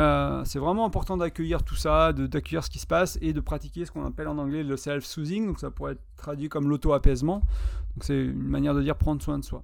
[0.00, 3.84] Euh, c'est vraiment important d'accueillir tout ça, d'accueillir ce qui se passe et de pratiquer
[3.84, 5.46] ce qu'on appelle en anglais le self-soothing.
[5.46, 7.40] Donc ça pourrait être traduit comme l'auto-apaisement.
[7.40, 9.62] Donc c'est une manière de dire prendre soin de soi.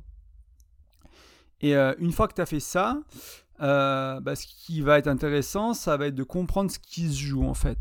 [1.62, 2.98] Et euh, une fois que tu as fait ça,
[3.60, 7.18] euh, bah, ce qui va être intéressant, ça va être de comprendre ce qui se
[7.18, 7.78] joue en fait.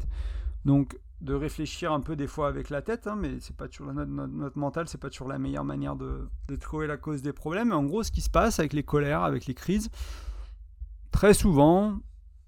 [0.66, 3.94] Donc de réfléchir un peu des fois avec la tête, hein, mais c'est pas toujours
[3.94, 6.30] notre, notre, mental, c'est pas toujours la meilleure manière de,
[6.62, 7.70] trouver la cause des problèmes.
[7.70, 9.90] Mais en gros, ce qui se passe avec les colères, avec les crises,
[11.12, 12.00] très souvent,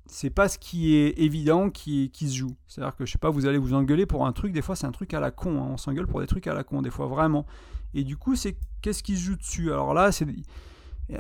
[0.05, 2.55] c'est pas ce qui est évident qui, qui se joue.
[2.67, 4.87] C'est-à-dire que je sais pas, vous allez vous engueuler pour un truc, des fois c'est
[4.87, 5.61] un truc à la con.
[5.61, 5.67] Hein.
[5.71, 7.45] On s'engueule pour des trucs à la con, des fois vraiment.
[7.93, 9.71] Et du coup, c'est qu'est-ce qui se joue dessus?
[9.71, 10.25] Alors là, c'est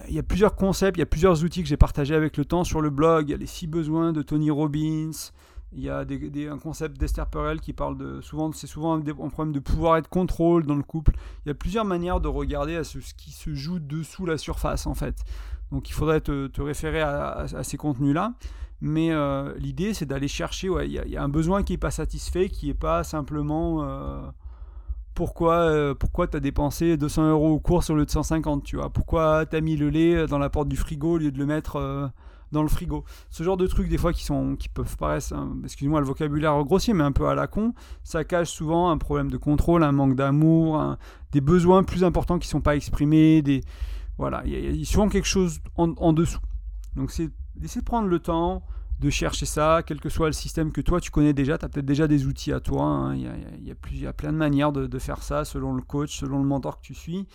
[0.07, 2.45] il y a plusieurs concepts, il y a plusieurs outils que j'ai partagés avec le
[2.45, 3.27] temps sur le blog.
[3.27, 5.11] Il y a les six besoins de Tony Robbins.
[5.73, 6.05] Il y a
[6.51, 10.01] un concept d'Esther Perel qui parle de souvent, c'est souvent un, problème de pouvoir et
[10.01, 11.13] de contrôle dans le couple.
[11.45, 14.95] Il y a plusieurs manières de regarder ce, qui se joue dessous la surface en
[14.95, 15.15] fait.
[15.71, 18.33] Donc il faudrait te, référer à, ces contenus-là.
[18.81, 22.49] Mais euh, l'idée c'est d'aller chercher, il y, a un besoin qui n'est pas satisfait,
[22.49, 24.21] qui n'est pas simplement euh,
[25.13, 28.77] pourquoi, euh, pourquoi tu as dépensé 200 euros au cours au lieu de 150, tu
[28.77, 28.89] vois?
[28.89, 31.45] Pourquoi tu as mis le lait dans la porte du frigo au lieu de le
[31.45, 32.07] mettre euh,
[32.51, 33.03] dans le frigo?
[33.29, 36.63] Ce genre de trucs, des fois, qui, sont, qui peuvent paraître, hein, excuse-moi le vocabulaire
[36.63, 39.91] grossier, mais un peu à la con, ça cache souvent un problème de contrôle, un
[39.91, 40.97] manque d'amour,
[41.31, 43.61] des besoins plus importants qui ne sont pas exprimés, des...
[44.17, 46.41] Voilà, il y, a souvent quelque chose en, en dessous.
[46.95, 48.63] Donc c'est d'essayer de prendre le temps,
[49.01, 51.69] de chercher ça, quel que soit le système que toi tu connais déjà, tu as
[51.69, 53.15] peut-être déjà des outils à toi, hein.
[53.15, 53.27] il, y
[53.71, 56.79] a, y a plein de manières de, faire ça selon le coach, selon le mentor
[56.79, 57.27] que tu suis.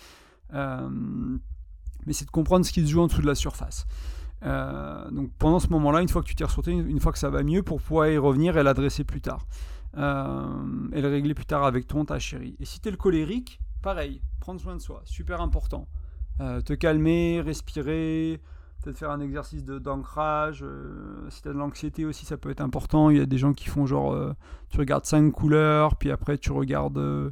[0.53, 0.89] Euh,
[2.05, 3.85] mais c'est de comprendre ce qui se joue en dessous de la surface.
[4.43, 7.29] Euh, donc pendant ce moment-là, une fois que tu t'es ressorti, une fois que ça
[7.29, 9.45] va mieux, pour pouvoir y revenir et l'adresser plus tard.
[9.97, 12.55] Euh, et le régler plus tard avec ton, ta chérie.
[12.61, 15.89] Et si tu es le colérique, pareil, prendre soin de soi, super important.
[16.39, 18.39] te calmer, respirer,
[18.87, 20.63] peut-être faire un exercice d'ancrage.
[20.63, 23.09] Euh, si tu as de l'anxiété aussi, ça peut être important.
[23.09, 24.33] Il y a des gens qui font genre, euh,
[24.69, 27.31] tu regardes cinq couleurs, puis après tu regardes euh,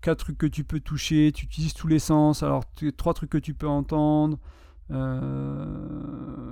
[0.00, 2.42] quatre trucs que tu peux toucher, tu utilises tous les sens.
[2.42, 2.64] Alors,
[2.96, 4.38] trois trucs que tu peux entendre.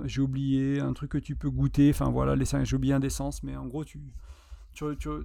[0.05, 1.89] j'ai oublié un truc que tu peux goûter.
[1.89, 3.99] Enfin voilà, les cinq, j'ai oublié un des sens, mais en gros, tu,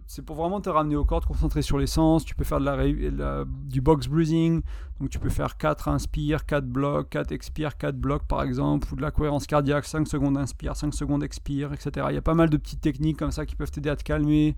[0.06, 2.24] c'est pour vraiment te ramener au corps, te concentrer sur l'essence.
[2.24, 4.62] Tu peux faire de la, du box breathing.
[5.00, 8.88] Donc tu peux faire 4 inspire, 4 blocs, 4 expire, 4 blocs par exemple.
[8.92, 12.06] Ou de la cohérence cardiaque, 5 secondes inspire, 5 secondes expire, etc.
[12.10, 14.04] Il y a pas mal de petites techniques comme ça qui peuvent t'aider à te
[14.04, 14.56] calmer.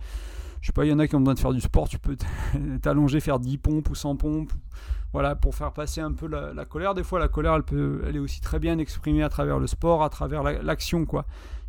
[0.60, 1.88] Je sais pas, il y en a qui ont besoin de faire du sport.
[1.88, 2.16] Tu peux
[2.82, 4.52] t'allonger, faire 10 pompes ou 100 pompes.
[5.12, 6.94] Voilà, pour faire passer un peu la, colère.
[6.94, 9.66] Des fois, la colère, elle, peut, elle est aussi très bien exprimée à travers le
[9.66, 11.24] sport, à travers l'action, quoi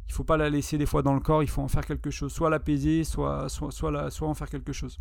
[0.09, 2.09] il faut pas la laisser des fois dans le corps, il faut en faire quelque
[2.09, 4.97] chose, soit l'apaiser, soit, soit, soit, soit en faire quelque chose.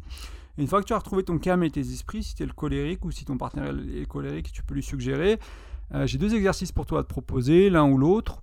[0.58, 2.52] une fois que tu as retrouvé ton calme et tes esprits, si tu es le
[2.52, 5.38] colérique ou si ton partenaire est colérique, tu peux lui suggérer.
[5.94, 8.42] Euh, j'ai deux exercices pour toi à te proposer, l'un ou l'autre.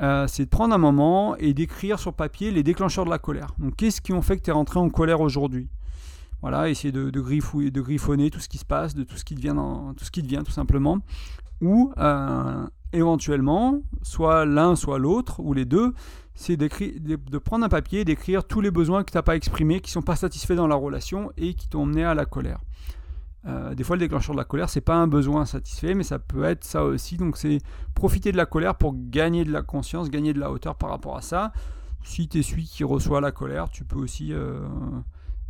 [0.00, 3.48] Euh, c'est de prendre un moment et d'écrire sur papier les déclencheurs de la colère.
[3.58, 5.68] Donc, qu'est-ce qui ont fait que tu es rentré en colère aujourd'hui?
[6.42, 9.34] Voilà, essayer de, de, de griffonner tout ce qui se passe, de tout ce qui
[9.34, 9.54] te vient,
[9.96, 10.98] tout, ce qui te vient tout simplement.
[11.60, 15.94] Ou euh, éventuellement, soit l'un, soit l'autre, ou les deux,
[16.34, 19.80] c'est de prendre un papier et d'écrire tous les besoins que tu n'as pas exprimés,
[19.80, 22.60] qui ne sont pas satisfaits dans la relation et qui t'ont mené à la colère.
[23.46, 26.18] Euh, des fois, le déclencheur de la colère, c'est pas un besoin satisfait, mais ça
[26.18, 27.16] peut être ça aussi.
[27.16, 27.58] Donc, c'est
[27.94, 31.16] profiter de la colère pour gagner de la conscience, gagner de la hauteur par rapport
[31.16, 31.52] à ça.
[32.02, 34.60] Si tu es celui qui reçoit la colère, tu peux aussi euh,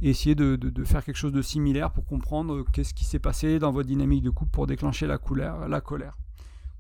[0.03, 3.73] essayer de, de, faire quelque chose de similaire pour comprendre qu'est-ce qui s'est passé dans
[3.73, 6.17] votre dynamique de couple pour déclencher la, colère, la colère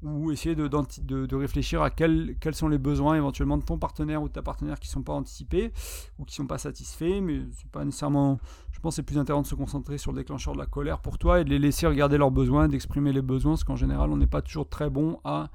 [0.02, 4.22] ou essayer de, de, réfléchir à quels, quels, sont les besoins éventuellement de ton partenaire
[4.22, 5.72] ou de ta partenaire qui ne sont pas anticipés
[6.18, 8.38] ou qui ne sont pas satisfaits, mais c'est pas nécessairement.
[8.72, 11.00] Je pense que c'est plus intéressant de se concentrer sur le déclencheur de la colère
[11.00, 14.10] pour toi et de les laisser regarder leurs besoins, d'exprimer les besoins, parce qu'en général,
[14.10, 15.50] on n'est pas toujours très bon à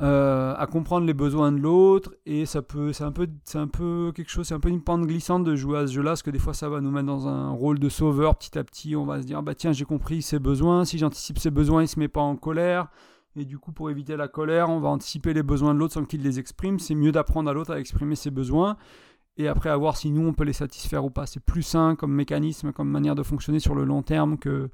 [0.00, 3.66] euh, à comprendre les besoins de l'autre et ça peut c'est un peu c'est un
[3.66, 6.22] peu quelque chose c'est un peu une pente glissante de jouer à ce jeu-là parce
[6.22, 8.94] que des fois ça va nous mettre dans un rôle de sauveur petit à petit.
[8.94, 10.84] On va se dire bah tiens j'ai compris ses besoins.
[10.84, 12.86] Si j'anticipe ses besoins il se met pas en colère.
[13.34, 16.04] Et du coup pour éviter la colère on va anticiper les besoins de l'autre sans
[16.04, 16.78] qu'il les exprime.
[16.78, 18.76] C'est mieux d'apprendre à l'autre à exprimer ses besoins
[19.36, 21.26] et après à voir si nous on peut les satisfaire ou pas.
[21.26, 24.70] C'est plus sain comme mécanisme comme manière de fonctionner sur le long terme que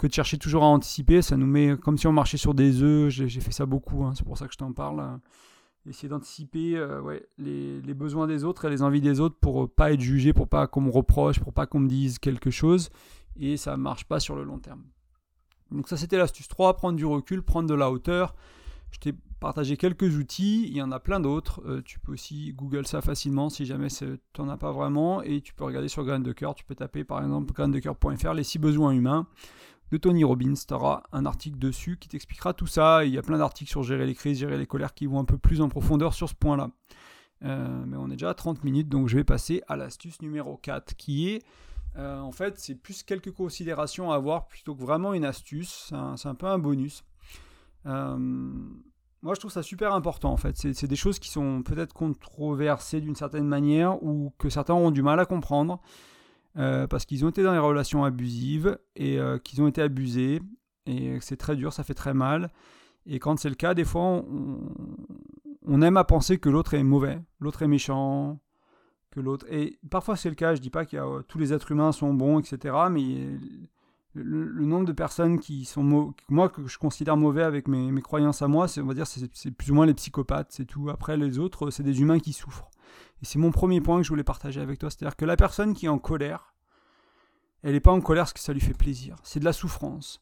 [0.00, 1.20] que de chercher toujours à anticiper.
[1.20, 3.10] Ça nous met comme si on marchait sur des œufs.
[3.10, 5.20] J'ai fait ça beaucoup, hein, c'est pour ça que je t'en parle.
[5.86, 10.00] essayer d'anticiper ouais, les, besoins des autres et les envies des autres pour pas être
[10.00, 12.88] jugé, pour pas qu'on me reproche, pour pas qu'on me dise quelque chose.
[13.36, 14.82] Et ça marche pas sur le long terme.
[15.70, 18.34] Donc ça c'était l'astuce 3, prendre du recul, prendre de la hauteur.
[18.90, 21.62] Je t'ai partagé quelques outils, il y en a plein d'autres.
[21.64, 24.06] Euh, tu peux aussi Google ça facilement si jamais tu
[24.38, 25.22] n'en as pas vraiment.
[25.22, 28.44] Et tu peux regarder sur Grain de Cœur, tu peux taper par exemple graindecoeur.fr les
[28.44, 29.26] 6 besoins humains
[29.90, 30.54] de Tony Robbins.
[30.54, 33.04] Tu auras un article dessus qui t'expliquera tout ça.
[33.04, 35.24] il y a plein d'articles sur gérer les crises, gérer les colères qui vont un
[35.24, 36.70] peu plus en profondeur sur ce point-là.
[37.44, 40.58] Euh, mais on est déjà à 30 minutes, donc je vais passer à l'astuce numéro
[40.58, 41.42] 4 qui est
[41.96, 45.92] euh, en fait, c'est plus quelques considérations à avoir plutôt que vraiment une astuce.
[46.16, 47.04] C'est un, peu un bonus.
[47.86, 48.16] Euh,
[49.22, 50.56] moi, je trouve ça super important en fait.
[50.56, 55.02] C'est des choses qui sont peut-être controversées d'une certaine manière ou que certains ont du
[55.02, 55.80] mal à comprendre
[56.56, 60.40] euh, parce qu'ils ont été dans des relations abusives et qu'ils ont été abusés
[60.86, 62.50] et c'est très dur, ça fait très mal.
[63.06, 64.22] Et quand c'est le cas, des fois,
[65.66, 68.40] on, aime à penser que l'autre est mauvais, l'autre est méchant,
[69.10, 69.46] que l'autre.
[69.50, 72.12] Et parfois c'est le cas, je dis pas que euh, tous les êtres humains sont
[72.14, 72.74] bons, etc.
[72.90, 73.28] Mais
[74.14, 78.42] le, nombre de personnes qui sont moi que je considère mauvais avec mes, mes croyances
[78.42, 80.90] à moi, on va dire c'est plus ou moins les psychopathes, c'est tout.
[80.90, 82.70] Après les autres, c'est des humains qui souffrent.
[83.22, 85.74] Et c'est mon premier point que je voulais partager avec toi, c'est-à-dire que la personne
[85.74, 86.54] qui est en colère,
[87.62, 90.20] elle n'est pas en colère parce que ça lui fait plaisir, c'est de la souffrance.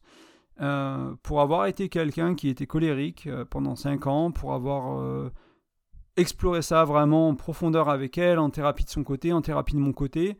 [0.61, 5.31] Euh, pour avoir été quelqu'un qui était colérique euh, pendant 5 ans, pour avoir
[6.19, 9.79] explorer ça vraiment en profondeur avec elle, en thérapie de son côté, en thérapie de
[9.79, 10.37] mon côté.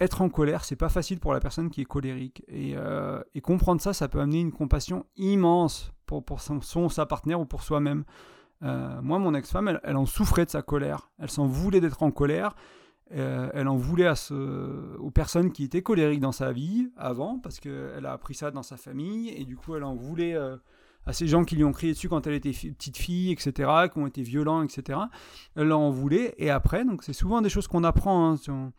[0.00, 2.42] Être en colère, c'est pas facile pour la personne qui est colérique.
[2.48, 7.40] Et, euh, comprendre ça, ça peut amener une compassion immense pour, pour son, sa partenaire
[7.40, 8.04] ou pour soi-même.
[8.62, 11.10] Euh, moi, mon ex-femme, elle, en souffrait de sa colère.
[11.18, 12.54] Elle s'en voulait d'être en colère.
[13.12, 14.10] Euh, elle en voulait
[14.98, 18.62] aux personnes qui étaient colériques dans sa vie avant, parce qu'elle a appris ça dans
[18.62, 20.36] sa famille, et du coup, elle en voulait
[21.06, 23.98] à ces gens qui lui ont crié dessus quand elle était petite fille, etc., qui
[23.98, 24.98] ont été violents, etc.
[25.56, 26.34] Elle en voulait.
[26.38, 28.32] Et après, donc c'est souvent des choses qu'on apprend.
[28.32, 28.72] Hein,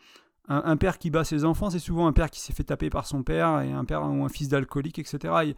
[0.48, 3.08] un, père qui bat ses enfants, c'est souvent un père qui s'est fait taper par
[3.08, 5.34] son père, et un père ou un fils d'alcoolique, etc.
[5.44, 5.56] Et,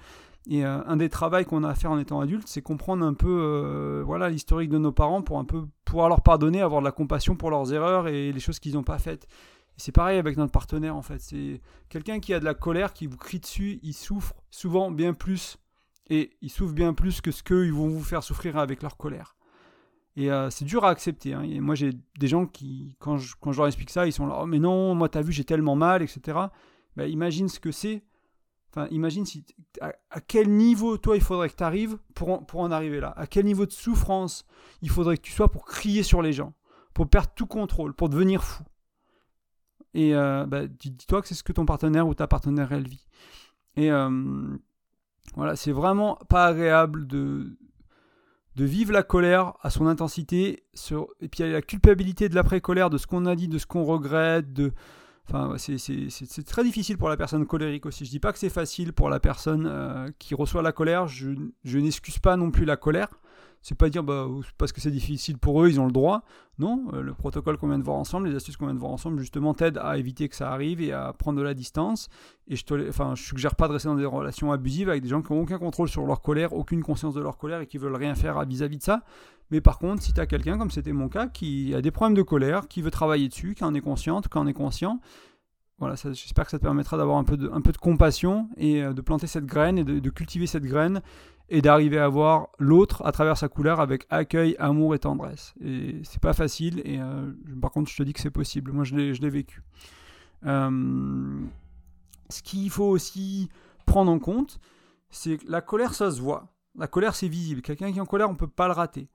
[0.51, 3.27] euh, un des travaux qu'on a à faire en étant adulte, c'est comprendre un peu
[3.27, 6.91] euh, voilà l'historique de nos parents pour un peu pouvoir leur pardonner, avoir de la
[6.91, 9.27] compassion pour leurs erreurs et les choses qu'ils n'ont pas faites.
[9.75, 11.19] C'est pareil avec notre partenaire en fait.
[11.21, 15.13] C'est quelqu'un qui a de la colère, qui vous crie dessus, il souffre souvent bien
[15.13, 15.57] plus
[16.09, 19.35] et ils souffrent bien plus que ce qu'ils vont vous faire souffrir avec leur colère.
[20.15, 21.33] Et euh, c'est dur à accepter.
[21.33, 21.43] Hein.
[21.43, 24.39] Et moi, j'ai des gens qui, quand je, je leur explique ça, ils sont là,
[24.41, 26.39] oh, mais non, moi, t'as vu, j'ai tellement mal, etc.
[26.95, 28.01] Bah, imagine ce que c'est.
[28.91, 29.43] Imagine si,
[29.81, 33.13] à, quel niveau, toi, il faudrait que tu arrives pour en, pour en arriver là?
[33.17, 34.45] À quel niveau de souffrance
[34.81, 36.53] il faudrait que tu sois pour crier sur les gens,
[36.93, 38.63] pour perdre tout contrôle, pour devenir fou?
[39.95, 43.07] Et euh, bah, dis-toi que c'est ce que ton partenaire ou ta partenaire, elle vit.
[43.77, 44.55] Et euh,
[45.35, 47.57] voilà, c'est vraiment pas agréable de,
[48.55, 52.29] de vivre la colère à son intensité, sur, et puis il y a la culpabilité
[52.29, 54.71] de l'après-colère, de ce qu'on a dit, de ce qu'on regrette, de...
[55.57, 58.05] C'est très difficile pour la personne colérique aussi.
[58.05, 61.07] Je dis pas que c'est facile pour la personne euh, qui reçoit la colère.
[61.07, 63.09] Je n'excuse pas non plus la colère.
[63.61, 66.23] C'est pas dire bah, parce que c'est difficile pour eux, ils ont le droit.
[66.59, 68.91] Non, euh, le protocole qu'on vient de voir ensemble, les astuces qu'on vient de voir
[68.91, 72.09] ensemble, justement, t'aident à éviter que ça arrive et à prendre de la distance.
[72.47, 75.09] Et je te, enfin, je suggère pas de rester dans des relations abusives avec des
[75.09, 77.77] gens qui n'ont aucun contrôle sur leur colère, aucune conscience de leur colère et qui
[77.77, 79.03] veulent rien faire vis-à-vis de ça.
[79.51, 82.17] Mais par contre, si tu as quelqu'un, comme c'était mon cas, qui a des problèmes
[82.17, 84.99] de colère, qui veut travailler dessus, qui en est consciente, qui en est conscient,
[85.79, 88.83] voilà, j'espère que ça te permettra d'avoir un peu de, un peu de compassion et
[88.83, 91.01] euh, de planter cette graine et de cultiver cette graine
[91.49, 95.53] et d'arriver à voir l'autre à travers sa couleur avec accueil, amour et tendresse.
[95.63, 98.71] Et c'est pas facile, et euh, par contre, je te dis que c'est possible.
[98.71, 99.63] Moi, je l'ai vécu.
[100.45, 101.39] Euh,
[102.29, 103.49] ce qu'il faut aussi
[103.85, 104.59] prendre en compte,
[105.09, 106.53] c'est que la colère, ça se voit.
[106.77, 107.61] La colère, c'est visible.
[107.61, 109.07] Quelqu'un qui est en colère, on peut pas le rater.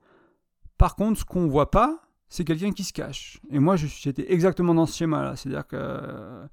[0.77, 2.01] Par contre, ce qu'on voit pas,
[2.33, 3.39] c'est quelqu'un qui se cache.
[3.51, 5.35] Et moi, j'étais exactement dans ce schéma-là.
[5.35, 6.43] C'est-à-dire que euh,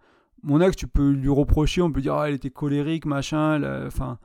[0.43, 4.19] mon ex, tu peux lui reprocher, on peut dire, ah, elle était colérique, machin, enfin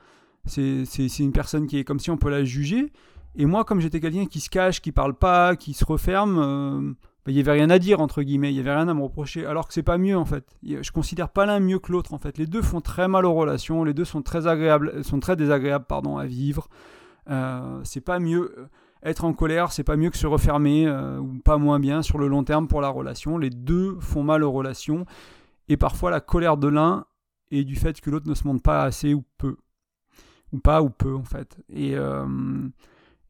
[0.46, 2.92] c'est une personne qui est comme si on peut la juger.
[3.38, 6.94] Et moi, comme j'étais quelqu'un qui se cache, qui parle pas, qui se referme, euh,
[7.26, 9.04] bah, il n'y avait rien à dire, entre guillemets, il n'y avait rien à me
[9.04, 9.46] reprocher.
[9.46, 10.44] Alors que c'est pas mieux, en fait.
[10.62, 12.38] Je considère pas l'un mieux que l'autre, en fait.
[12.38, 15.86] Les deux font très mal aux relations, les deux sont très, agréables, sont très désagréables
[15.86, 16.68] pardon, à vivre.
[17.30, 18.54] Euh, c'est pas mieux.
[19.04, 22.18] Être en colère, c'est pas mieux que se refermer, euh, ou pas moins bien sur
[22.18, 23.38] le long terme pour la relation.
[23.38, 25.06] Les deux font mal aux relations.
[25.68, 27.06] Et parfois, la colère de l'un
[27.52, 29.58] est du fait que l'autre ne se montre pas assez ou peu
[30.52, 31.58] ou pas ou peu en fait.
[31.70, 32.26] Et, euh,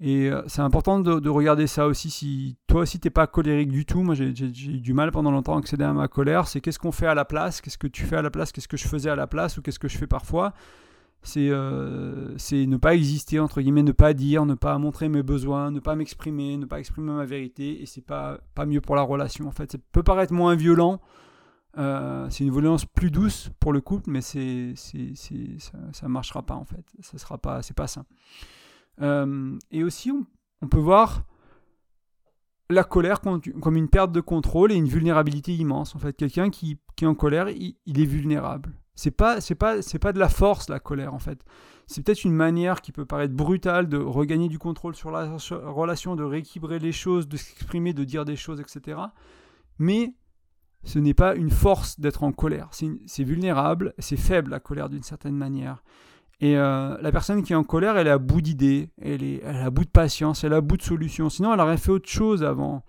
[0.03, 2.09] euh, c'est important de, regarder ça aussi.
[2.09, 5.55] Si toi aussi t'es pas colérique du tout, moi j'ai eu du mal pendant longtemps
[5.55, 6.47] à accéder à ma colère.
[6.47, 8.68] C'est qu'est-ce qu'on fait à la place, qu'est-ce que tu fais à la place, qu'est-ce
[8.68, 9.57] que je faisais à la place?
[9.57, 10.53] Ou qu'est-ce que je fais parfois?
[11.26, 15.71] C'est euh, ne pas exister entre guillemets ne pas dire ne pas montrer mes besoins
[15.71, 19.01] ne pas m'exprimer ne pas exprimer ma vérité et c'est pas pas mieux pour la
[19.01, 19.71] relation en fait.
[19.71, 21.01] Ça peut paraître moins violent
[21.78, 26.55] euh, c'est une violence plus douce pour le couple mais c'est ça, ça marchera pas
[26.55, 26.86] en fait.
[27.01, 28.05] Ça sera pas pas ça
[29.01, 30.11] euh, et aussi
[30.61, 31.23] on, peut voir
[32.69, 36.15] la colère comme une perte de contrôle et une vulnérabilité immense en fait.
[36.15, 40.14] Quelqu'un qui, qui est en colère il est vulnérable c'est pas, c'est pas, c'est pas
[40.14, 41.43] de la force la colère en fait.
[41.88, 46.16] C'est peut-être une manière qui peut paraître brutale de regagner du contrôle sur la relation,
[46.16, 48.98] de rééquilibrer les choses, de s'exprimer, de dire des choses, etc.
[49.78, 50.16] Mais
[50.84, 52.70] ce n'est pas une force d'être en colère.
[52.72, 55.84] C'est vulnérable, c'est faible la colère d'une certaine manière.
[56.41, 59.41] Et euh, la personne qui est en colère, elle est à bout d'idées, elle est,
[59.43, 61.30] elle est à bout de patience, elle est à bout de solutions.
[61.30, 62.84] Sinon, elle aurait fait autre chose avant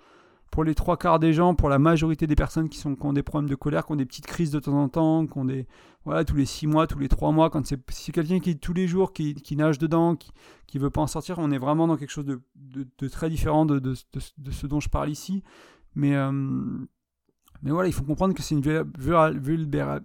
[0.50, 3.48] pour les trois quarts des gens, pour la majorité des personnes qui, ont des problèmes
[3.48, 5.66] de colère, qui ont des petites crises de temps en temps, qui ont des.
[6.04, 8.86] Voilà, tous les six mois, tous les trois mois, quand c'est quelqu'un qui tous les
[8.86, 10.30] jours, qui, nage dedans, qui
[10.74, 13.94] ne veut pas en sortir, on est vraiment dans quelque chose de, très différent de,
[13.94, 15.42] ce dont je parle ici.
[15.96, 16.30] Mais, euh,
[17.62, 18.84] mais voilà, il faut comprendre que c'est une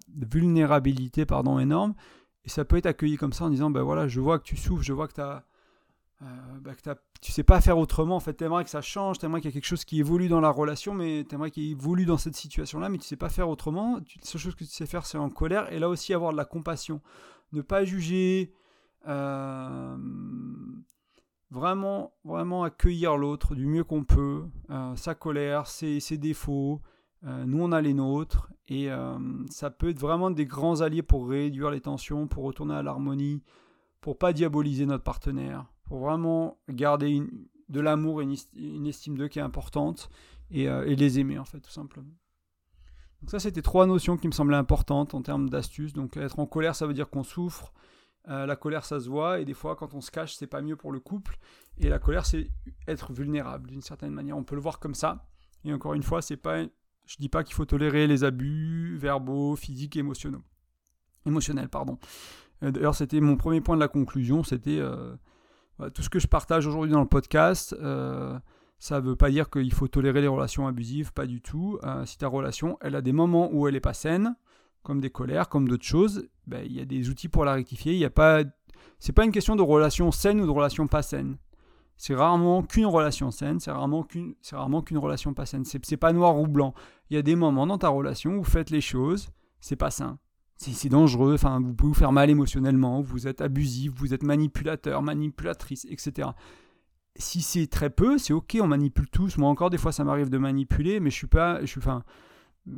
[0.10, 1.94] vulnérabilité pardon, énorme.
[2.46, 4.58] Et ça peut être accueilli comme ça en disant, ben voilà, je vois que tu
[4.58, 5.46] souffres, je vois que tu as
[6.24, 6.26] euh,
[6.61, 8.15] bah, que tu sais pas faire autrement.
[8.15, 9.99] En fait, tu aimerais que ça change, tu aimerais qu'il y ait quelque chose qui
[9.99, 13.15] évolue dans la relation, mais tu aimerais qu'il évolue dans cette situation-là, mais tu sais
[13.15, 13.95] pas faire autrement.
[13.95, 15.72] La seule chose que tu sais faire, c'est en colère.
[15.74, 17.01] Et là aussi, avoir de la compassion.
[17.53, 18.53] Ne pas juger.
[19.07, 19.97] Euh,
[21.49, 24.43] vraiment, vraiment accueillir l'autre du mieux qu'on peut.
[24.69, 26.82] Euh, sa colère, ses, ses défauts.
[27.24, 28.51] nous, on a les nôtres.
[28.67, 28.89] Et
[29.49, 33.43] ça peut être vraiment des grands alliés pour réduire les tensions, pour retourner à l'harmonie,
[33.99, 37.22] pour pas diaboliser notre partenaire pour vraiment garder
[37.68, 38.26] de l'amour et
[38.56, 40.10] une, estime d'eux qui est importante
[40.56, 42.16] euh, et, les aimer en fait tout simplement.
[43.20, 45.92] Donc ça c'était trois notions qui me semblaient importantes en termes d'astuces.
[45.92, 47.74] Donc être en colère ça veut dire qu'on souffre,
[48.30, 50.62] euh, la colère ça se voit et des fois quand on se cache c'est pas
[50.62, 51.38] mieux pour le couple
[51.78, 52.50] et la colère c'est
[52.88, 54.38] être vulnérable d'une certaine manière.
[54.38, 55.28] On peut le voir comme ça
[55.66, 56.64] et encore une fois c'est pas
[57.06, 60.39] je dis pas qu'il faut tolérer les abus verbaux, physiques, émotionnels.
[61.26, 62.00] Émotionnels pardon.
[62.64, 64.80] Euh, d'ailleurs c'était mon premier point de la conclusion, c'était
[65.89, 68.38] tout ce que je partage aujourd'hui dans le podcast, euh,
[68.79, 71.79] ça ne veut pas dire qu'il faut tolérer les relations abusives, pas du tout.
[71.84, 74.36] Euh, si ta relation, elle a des moments où elle n'est pas saine,
[74.84, 77.93] comme des colères, comme d'autres choses, ben, il y a des outils pour la rectifier.
[77.93, 78.43] Il y a pas,
[78.99, 81.38] c'est pas une question de relation saine ou de relation pas saine.
[81.97, 85.65] C'est rarement qu'une relation saine, c'est rarement qu'une, c'est rarement qu'une relation pas saine.
[85.65, 86.73] C'est, c'est pas noir ou blanc.
[87.11, 89.29] Il y a des moments dans ta relation où vous faites les choses,
[89.59, 90.17] c'est pas sain
[90.62, 95.01] c'est dangereux, enfin, vous pouvez vous faire mal émotionnellement, vous êtes abusif, vous êtes manipulateur,
[95.01, 96.30] manipulatrice, etc.
[97.16, 99.38] Si c'est très peu, c'est ok, on manipule tous.
[99.38, 102.72] Moi encore, des fois, ça m'arrive de manipuler, mais je suis pas, je suis, euh,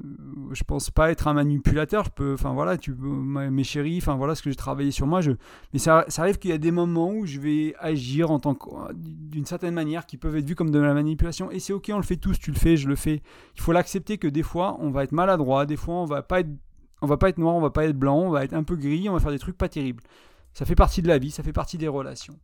[0.53, 2.05] je pense pas être un manipulateur.
[2.05, 5.19] Je peux, enfin voilà, tu, mes chéris, enfin voilà, ce que j'ai travaillé sur moi.
[5.21, 5.31] Je,
[5.73, 8.57] mais ça, ça arrive qu'il y a des moments où je vais agir en tant
[8.93, 11.51] d'une certaine manière qui peuvent être vus comme de la manipulation.
[11.51, 13.21] Et c'est ok, on le fait tous, tu le fais, je le fais.
[13.55, 16.39] Il faut l'accepter que des fois, on va être maladroit, des fois, on va pas
[16.39, 16.49] être
[17.03, 18.77] on va pas être noir, on va pas être blanc, on va être un peu
[18.77, 20.01] gris, on va faire des trucs pas terribles.
[20.53, 22.39] Ça fait partie de la vie, ça fait partie des relations.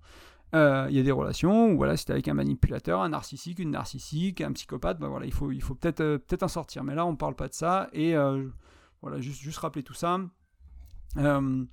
[0.53, 3.71] Euh, il y a des relations où voilà, c'est avec un manipulateur, un narcissique, une
[3.71, 6.83] narcissique, un psychopathe, bah voilà, il faut, il faut peut-être euh, peut en sortir.
[6.83, 7.87] Mais là, on ne parle pas de ça.
[7.93, 8.49] Et euh,
[9.01, 10.19] voilà, juste, juste rappeler tout ça.
[11.15, 11.67] et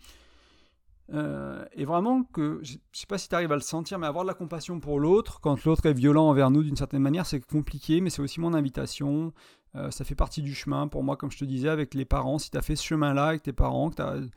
[1.85, 4.35] vraiment que, je sais pas si tu arrives à le sentir, mais avoir de la
[4.35, 8.11] compassion pour l'autre, quand l'autre est violent envers nous d'une certaine manière, c'est compliqué, mais
[8.11, 9.33] c'est aussi mon invitation.
[9.77, 12.39] Euh, ça fait partie du chemin pour moi, comme je te disais, avec les parents.
[12.39, 14.29] Si tu as fait ce chemin-là avec tes parents, que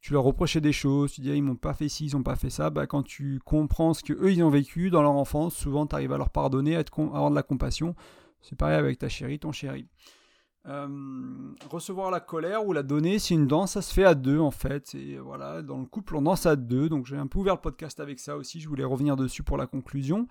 [0.00, 2.36] tu leur reprochais des choses, tu dis ils m'ont pas fait ci, ils n'ont pas
[2.36, 5.86] fait ça, bah, quand tu comprends ce qu'eux ils ont vécu dans leur enfance, souvent
[5.86, 7.94] tu arrives à leur pardonner, à, avoir de la compassion.
[8.40, 9.86] C'est pareil avec ta chérie, ton chéri.
[10.66, 10.88] Euh,
[11.70, 14.50] recevoir la colère ou la donner, c'est une danse, ça se fait à deux en
[14.50, 14.94] fait.
[14.94, 16.88] Et voilà, dans le couple, on danse à deux.
[16.88, 18.60] Donc j'ai un peu ouvert le podcast avec ça aussi.
[18.60, 20.26] Je voulais revenir dessus pour la conclusion.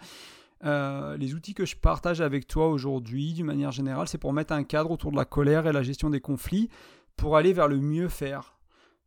[0.66, 4.54] Euh, les outils que je partage avec toi aujourd'hui, d'une manière générale, c'est pour mettre
[4.54, 6.70] un cadre autour de la colère et la gestion des conflits,
[7.16, 8.58] pour aller vers le mieux faire.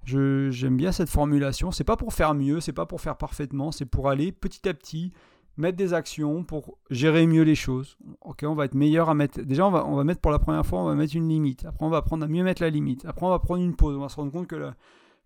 [0.04, 1.70] J'aime bien cette formulation.
[1.70, 4.74] C'est pas pour faire mieux, c'est pas pour faire parfaitement, c'est pour aller petit à
[4.74, 5.12] petit
[5.56, 7.96] mettre des actions pour gérer mieux les choses.
[8.22, 9.40] Ok, on va être meilleur à mettre.
[9.42, 11.64] Déjà, on va, on va mettre pour la première fois, on va mettre une limite.
[11.66, 13.04] Après, on va apprendre à mieux mettre la limite.
[13.04, 13.96] Après, on va prendre une pause.
[13.96, 14.74] On va se rendre compte que la,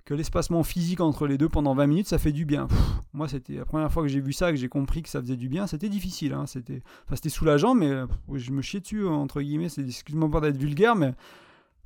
[0.06, 2.68] que l'espacement physique entre les deux pendant 20 minutes, ça fait du bien.
[3.12, 5.36] moi, c'était la première fois que j'ai vu ça, que j'ai compris que ça faisait
[5.36, 5.66] du bien.
[5.66, 7.90] C'était difficile, hein, c'était, enfin, soulageant, mais
[8.32, 9.68] je me chiais dessus entre guillemets.
[9.68, 11.12] C'est excuse-moi pas d'être vulgaire, mais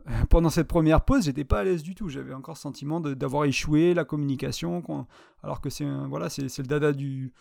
[0.06, 2.10] euh, pendant cette première pause, j'étais pas à l'aise du tout.
[2.10, 4.82] J'avais encore le sentiment d'avoir échoué la communication,
[5.42, 7.32] alors que c'est voilà, c'est, le dada du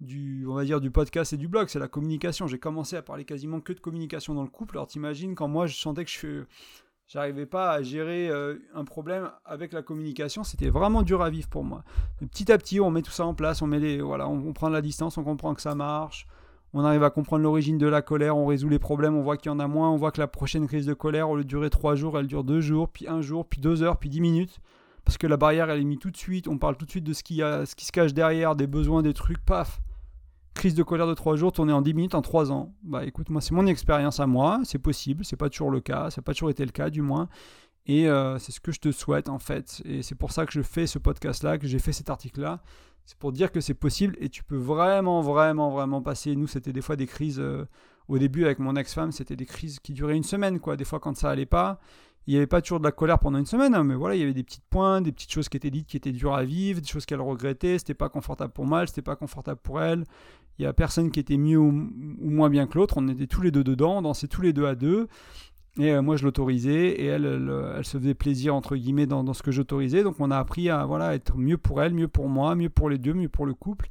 [0.00, 2.46] du, on va dire, du podcast et du blog, c'est la communication.
[2.46, 4.76] J'ai commencé à parler quasiment que de communication dans le couple.
[4.76, 6.42] Alors t'imagines quand moi je sentais que je fais
[7.08, 10.42] J'arrivais pas à gérer euh, un problème avec la communication.
[10.42, 11.84] C'était vraiment dur à vivre pour moi.
[12.32, 13.62] petit à petit, on met tout ça en place.
[13.62, 16.26] On met les, voilà, on, prend de la distance, on comprend que ça marche.
[16.72, 19.50] On arrive à comprendre l'origine de la colère, on résout les problèmes, on voit qu'il
[19.50, 21.48] y en a moins, on voit que la prochaine crise de colère, au lieu de
[21.48, 24.20] durer trois jours, elle dure deux jours, puis un jour, puis deux heures, puis dix
[24.20, 24.58] minutes.
[25.04, 27.04] Parce que la barrière, elle est mise tout de suite, on parle tout de suite
[27.04, 29.80] de ce qui, a, ce qui se cache derrière, des besoins, des trucs, paf
[30.56, 32.74] crise de colère de 3 jours tournée en 10 minutes en 3 ans.
[32.82, 36.10] Bah écoute, moi c'est mon expérience à moi, c'est possible, c'est pas toujours le cas,
[36.10, 37.28] ça n'a pas toujours été le cas du moins.
[37.86, 39.82] Et euh, c'est ce que je te souhaite en fait.
[39.84, 42.62] Et c'est pour ça que je fais ce podcast-là, que j'ai fait cet article-là.
[43.04, 46.34] C'est pour dire que c'est possible et tu peux vraiment, vraiment, vraiment passer.
[46.34, 47.38] Nous, c'était des fois des crises.
[47.38, 47.66] Euh,
[48.08, 50.76] au début, avec mon ex-femme, c'était des crises qui duraient une semaine, quoi.
[50.76, 51.80] Des fois, quand ça allait pas,
[52.26, 54.20] il n'y avait pas toujours de la colère pendant une semaine, hein, mais voilà, il
[54.20, 56.44] y avait des petites points, des petites choses qui étaient dites qui étaient dures à
[56.44, 60.04] vivre, des choses qu'elle regrettait, c'était pas confortable pour moi, c'était pas confortable pour elle.
[60.58, 63.42] Il y a personne qui était mieux ou, moins bien que l'autre, on était tous
[63.42, 65.08] les deux dedans, on dansait tous les deux à deux.
[65.78, 67.26] Et euh, moi, je l'autorisais et elle,
[67.76, 70.02] elle, se faisait plaisir, entre guillemets, dans, ce que j'autorisais.
[70.02, 72.88] Donc, on a appris à voilà, être mieux pour elle, mieux pour moi, mieux pour
[72.88, 73.88] les deux, mieux pour le couple.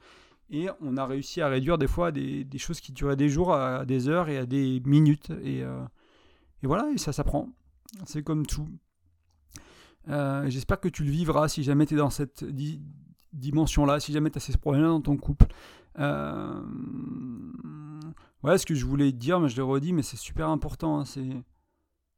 [0.49, 3.85] Et on a réussi à réduire des fois des, choses qui duraient des jours à
[3.85, 5.31] des heures et à des minutes.
[5.43, 5.83] Et, euh,
[6.63, 7.49] et voilà, et ça s'apprend.
[8.05, 8.67] C'est comme tout.
[10.09, 12.45] Euh, j'espère que tu le vivras si jamais tu es dans cette
[13.33, 15.47] dimension-là, si jamais tu as ces problèmes-là dans ton couple.
[15.99, 16.61] Euh...
[18.45, 20.99] Ouais, ce que je voulais dire, mais je l'ai redit, mais c'est super important.
[20.99, 21.05] Hein,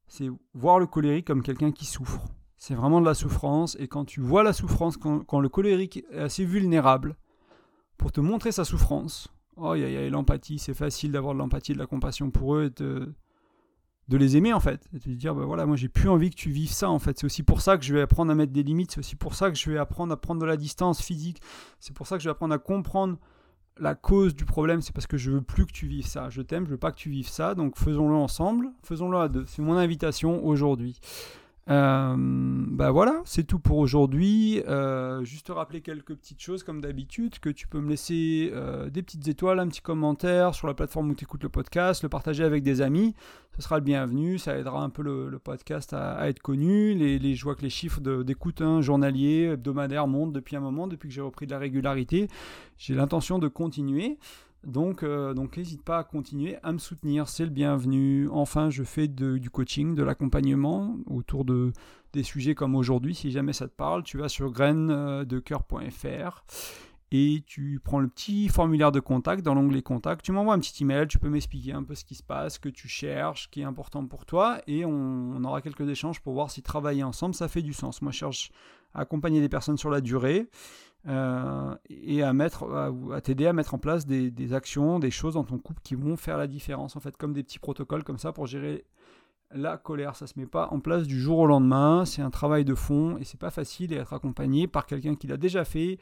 [0.07, 2.25] c'est, voir le colérique comme quelqu'un qui souffre.
[2.57, 3.77] C'est vraiment de la souffrance.
[3.79, 7.15] Et quand tu vois la souffrance, quand, le colérique est assez vulnérable,
[7.97, 10.59] pour te montrer sa souffrance, oh, il y a, l'empathie.
[10.59, 13.07] C'est facile d'avoir de l'empathie, de la compassion pour eux et de,
[14.17, 14.85] les aimer en fait.
[14.93, 17.17] Et de dire, bah voilà, moi j'ai plus envie que tu vives ça en fait.
[17.17, 18.91] C'est aussi pour ça que je vais apprendre à mettre des limites.
[18.91, 21.41] C'est aussi pour ça que je vais apprendre à prendre de la distance physique.
[21.79, 23.17] C'est pour ça que je vais apprendre à comprendre
[23.79, 26.29] la cause du problème, c'est parce que je veux plus que tu vives ça.
[26.29, 27.55] Je t'aime, je veux pas que tu vives ça.
[27.55, 29.45] Donc faisons-le ensemble, faisons-le à deux.
[29.47, 30.99] C'est mon invitation aujourd'hui.
[31.69, 34.61] Euh, bah voilà, c'est tout pour aujourd'hui.
[34.67, 39.01] Euh, juste rappeler quelques petites choses comme d'habitude, que tu peux me laisser euh, des
[39.03, 42.43] petites étoiles, un petit commentaire sur la plateforme où tu écoutes le podcast, le partager
[42.43, 43.15] avec des amis,
[43.57, 46.93] ce sera le bienvenu, ça aidera un peu le, podcast à, être connu.
[46.93, 51.09] Les, je vois que les chiffres d'écoute hein, journaliers, hebdomadaires montent depuis un moment, depuis
[51.09, 52.27] que j'ai repris de la régularité.
[52.77, 54.17] J'ai l'intention de continuer.
[54.63, 58.27] Donc, euh, donc n'hésite pas à continuer à me soutenir, c'est le bienvenu.
[58.29, 61.71] Enfin, je fais du coaching, de l'accompagnement autour de
[62.13, 63.13] des sujets comme aujourd'hui.
[63.15, 66.43] Si jamais ça te parle, tu vas sur graindecoeur.fr
[67.11, 70.25] et tu prends le petit formulaire de contact dans l'onglet contact.
[70.25, 72.59] Tu m'envoies un petit email, tu peux m'expliquer un peu ce qui se passe, ce
[72.59, 76.19] que tu cherches, ce qui est important pour toi et on, on aura quelques échanges
[76.19, 78.01] pour voir si travailler ensemble ça fait du sens.
[78.01, 78.51] Moi, je cherche
[78.93, 80.49] à accompagner des personnes sur la durée.
[81.07, 82.33] Euh, et à
[83.21, 86.37] t'aider à mettre en place des, actions, des choses dans ton couple qui vont faire
[86.37, 88.85] la différence, en fait, comme des petits protocoles comme ça pour gérer
[89.51, 90.15] la colère.
[90.15, 93.17] Ça se met pas en place du jour au lendemain, c'est un travail de fond
[93.17, 95.97] et c'est pas facile d'être accompagné par quelqu'un qui l'a déjà fait,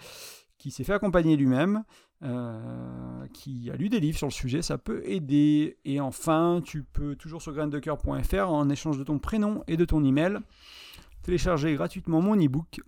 [0.58, 1.84] qui s'est fait accompagner lui-même,
[2.24, 5.78] euh, qui a lu des livres sur le sujet, ça peut aider.
[5.86, 10.04] Et enfin, tu peux toujours sur graindecoeur.fr en échange de ton prénom et de ton
[10.04, 10.40] email
[11.22, 12.82] télécharger gratuitement mon e-book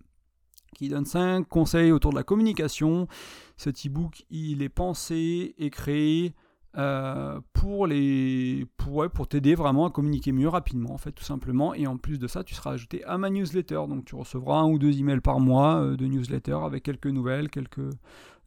[0.75, 3.07] qui donne 5 conseils autour de la communication.
[3.55, 6.33] Cet e-book, il est pensé et créé
[6.77, 11.73] euh, pour les pour, t'aider vraiment à communiquer mieux rapidement en fait tout simplement.
[11.73, 13.81] Et en plus de ça tu seras ajouté à ma newsletter.
[13.89, 17.49] Donc tu recevras un ou deux emails par mois euh, de newsletter avec quelques nouvelles
[17.49, 17.89] quelques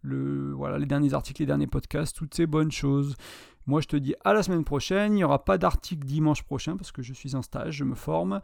[0.02, 3.16] le voilà les derniers articles les derniers podcasts toutes ces bonnes choses
[3.70, 5.12] moi, je te dis à la semaine prochaine.
[5.12, 7.94] Il n'y aura pas d'article dimanche prochain parce que je suis en stage, je me
[7.94, 8.40] forme.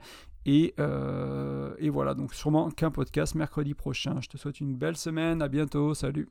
[0.47, 4.20] Et, euh, et voilà, donc sûrement qu'un podcast mercredi prochain.
[4.20, 5.43] Je te souhaite une belle semaine.
[5.43, 5.95] À bientôt.
[5.95, 6.29] Salut.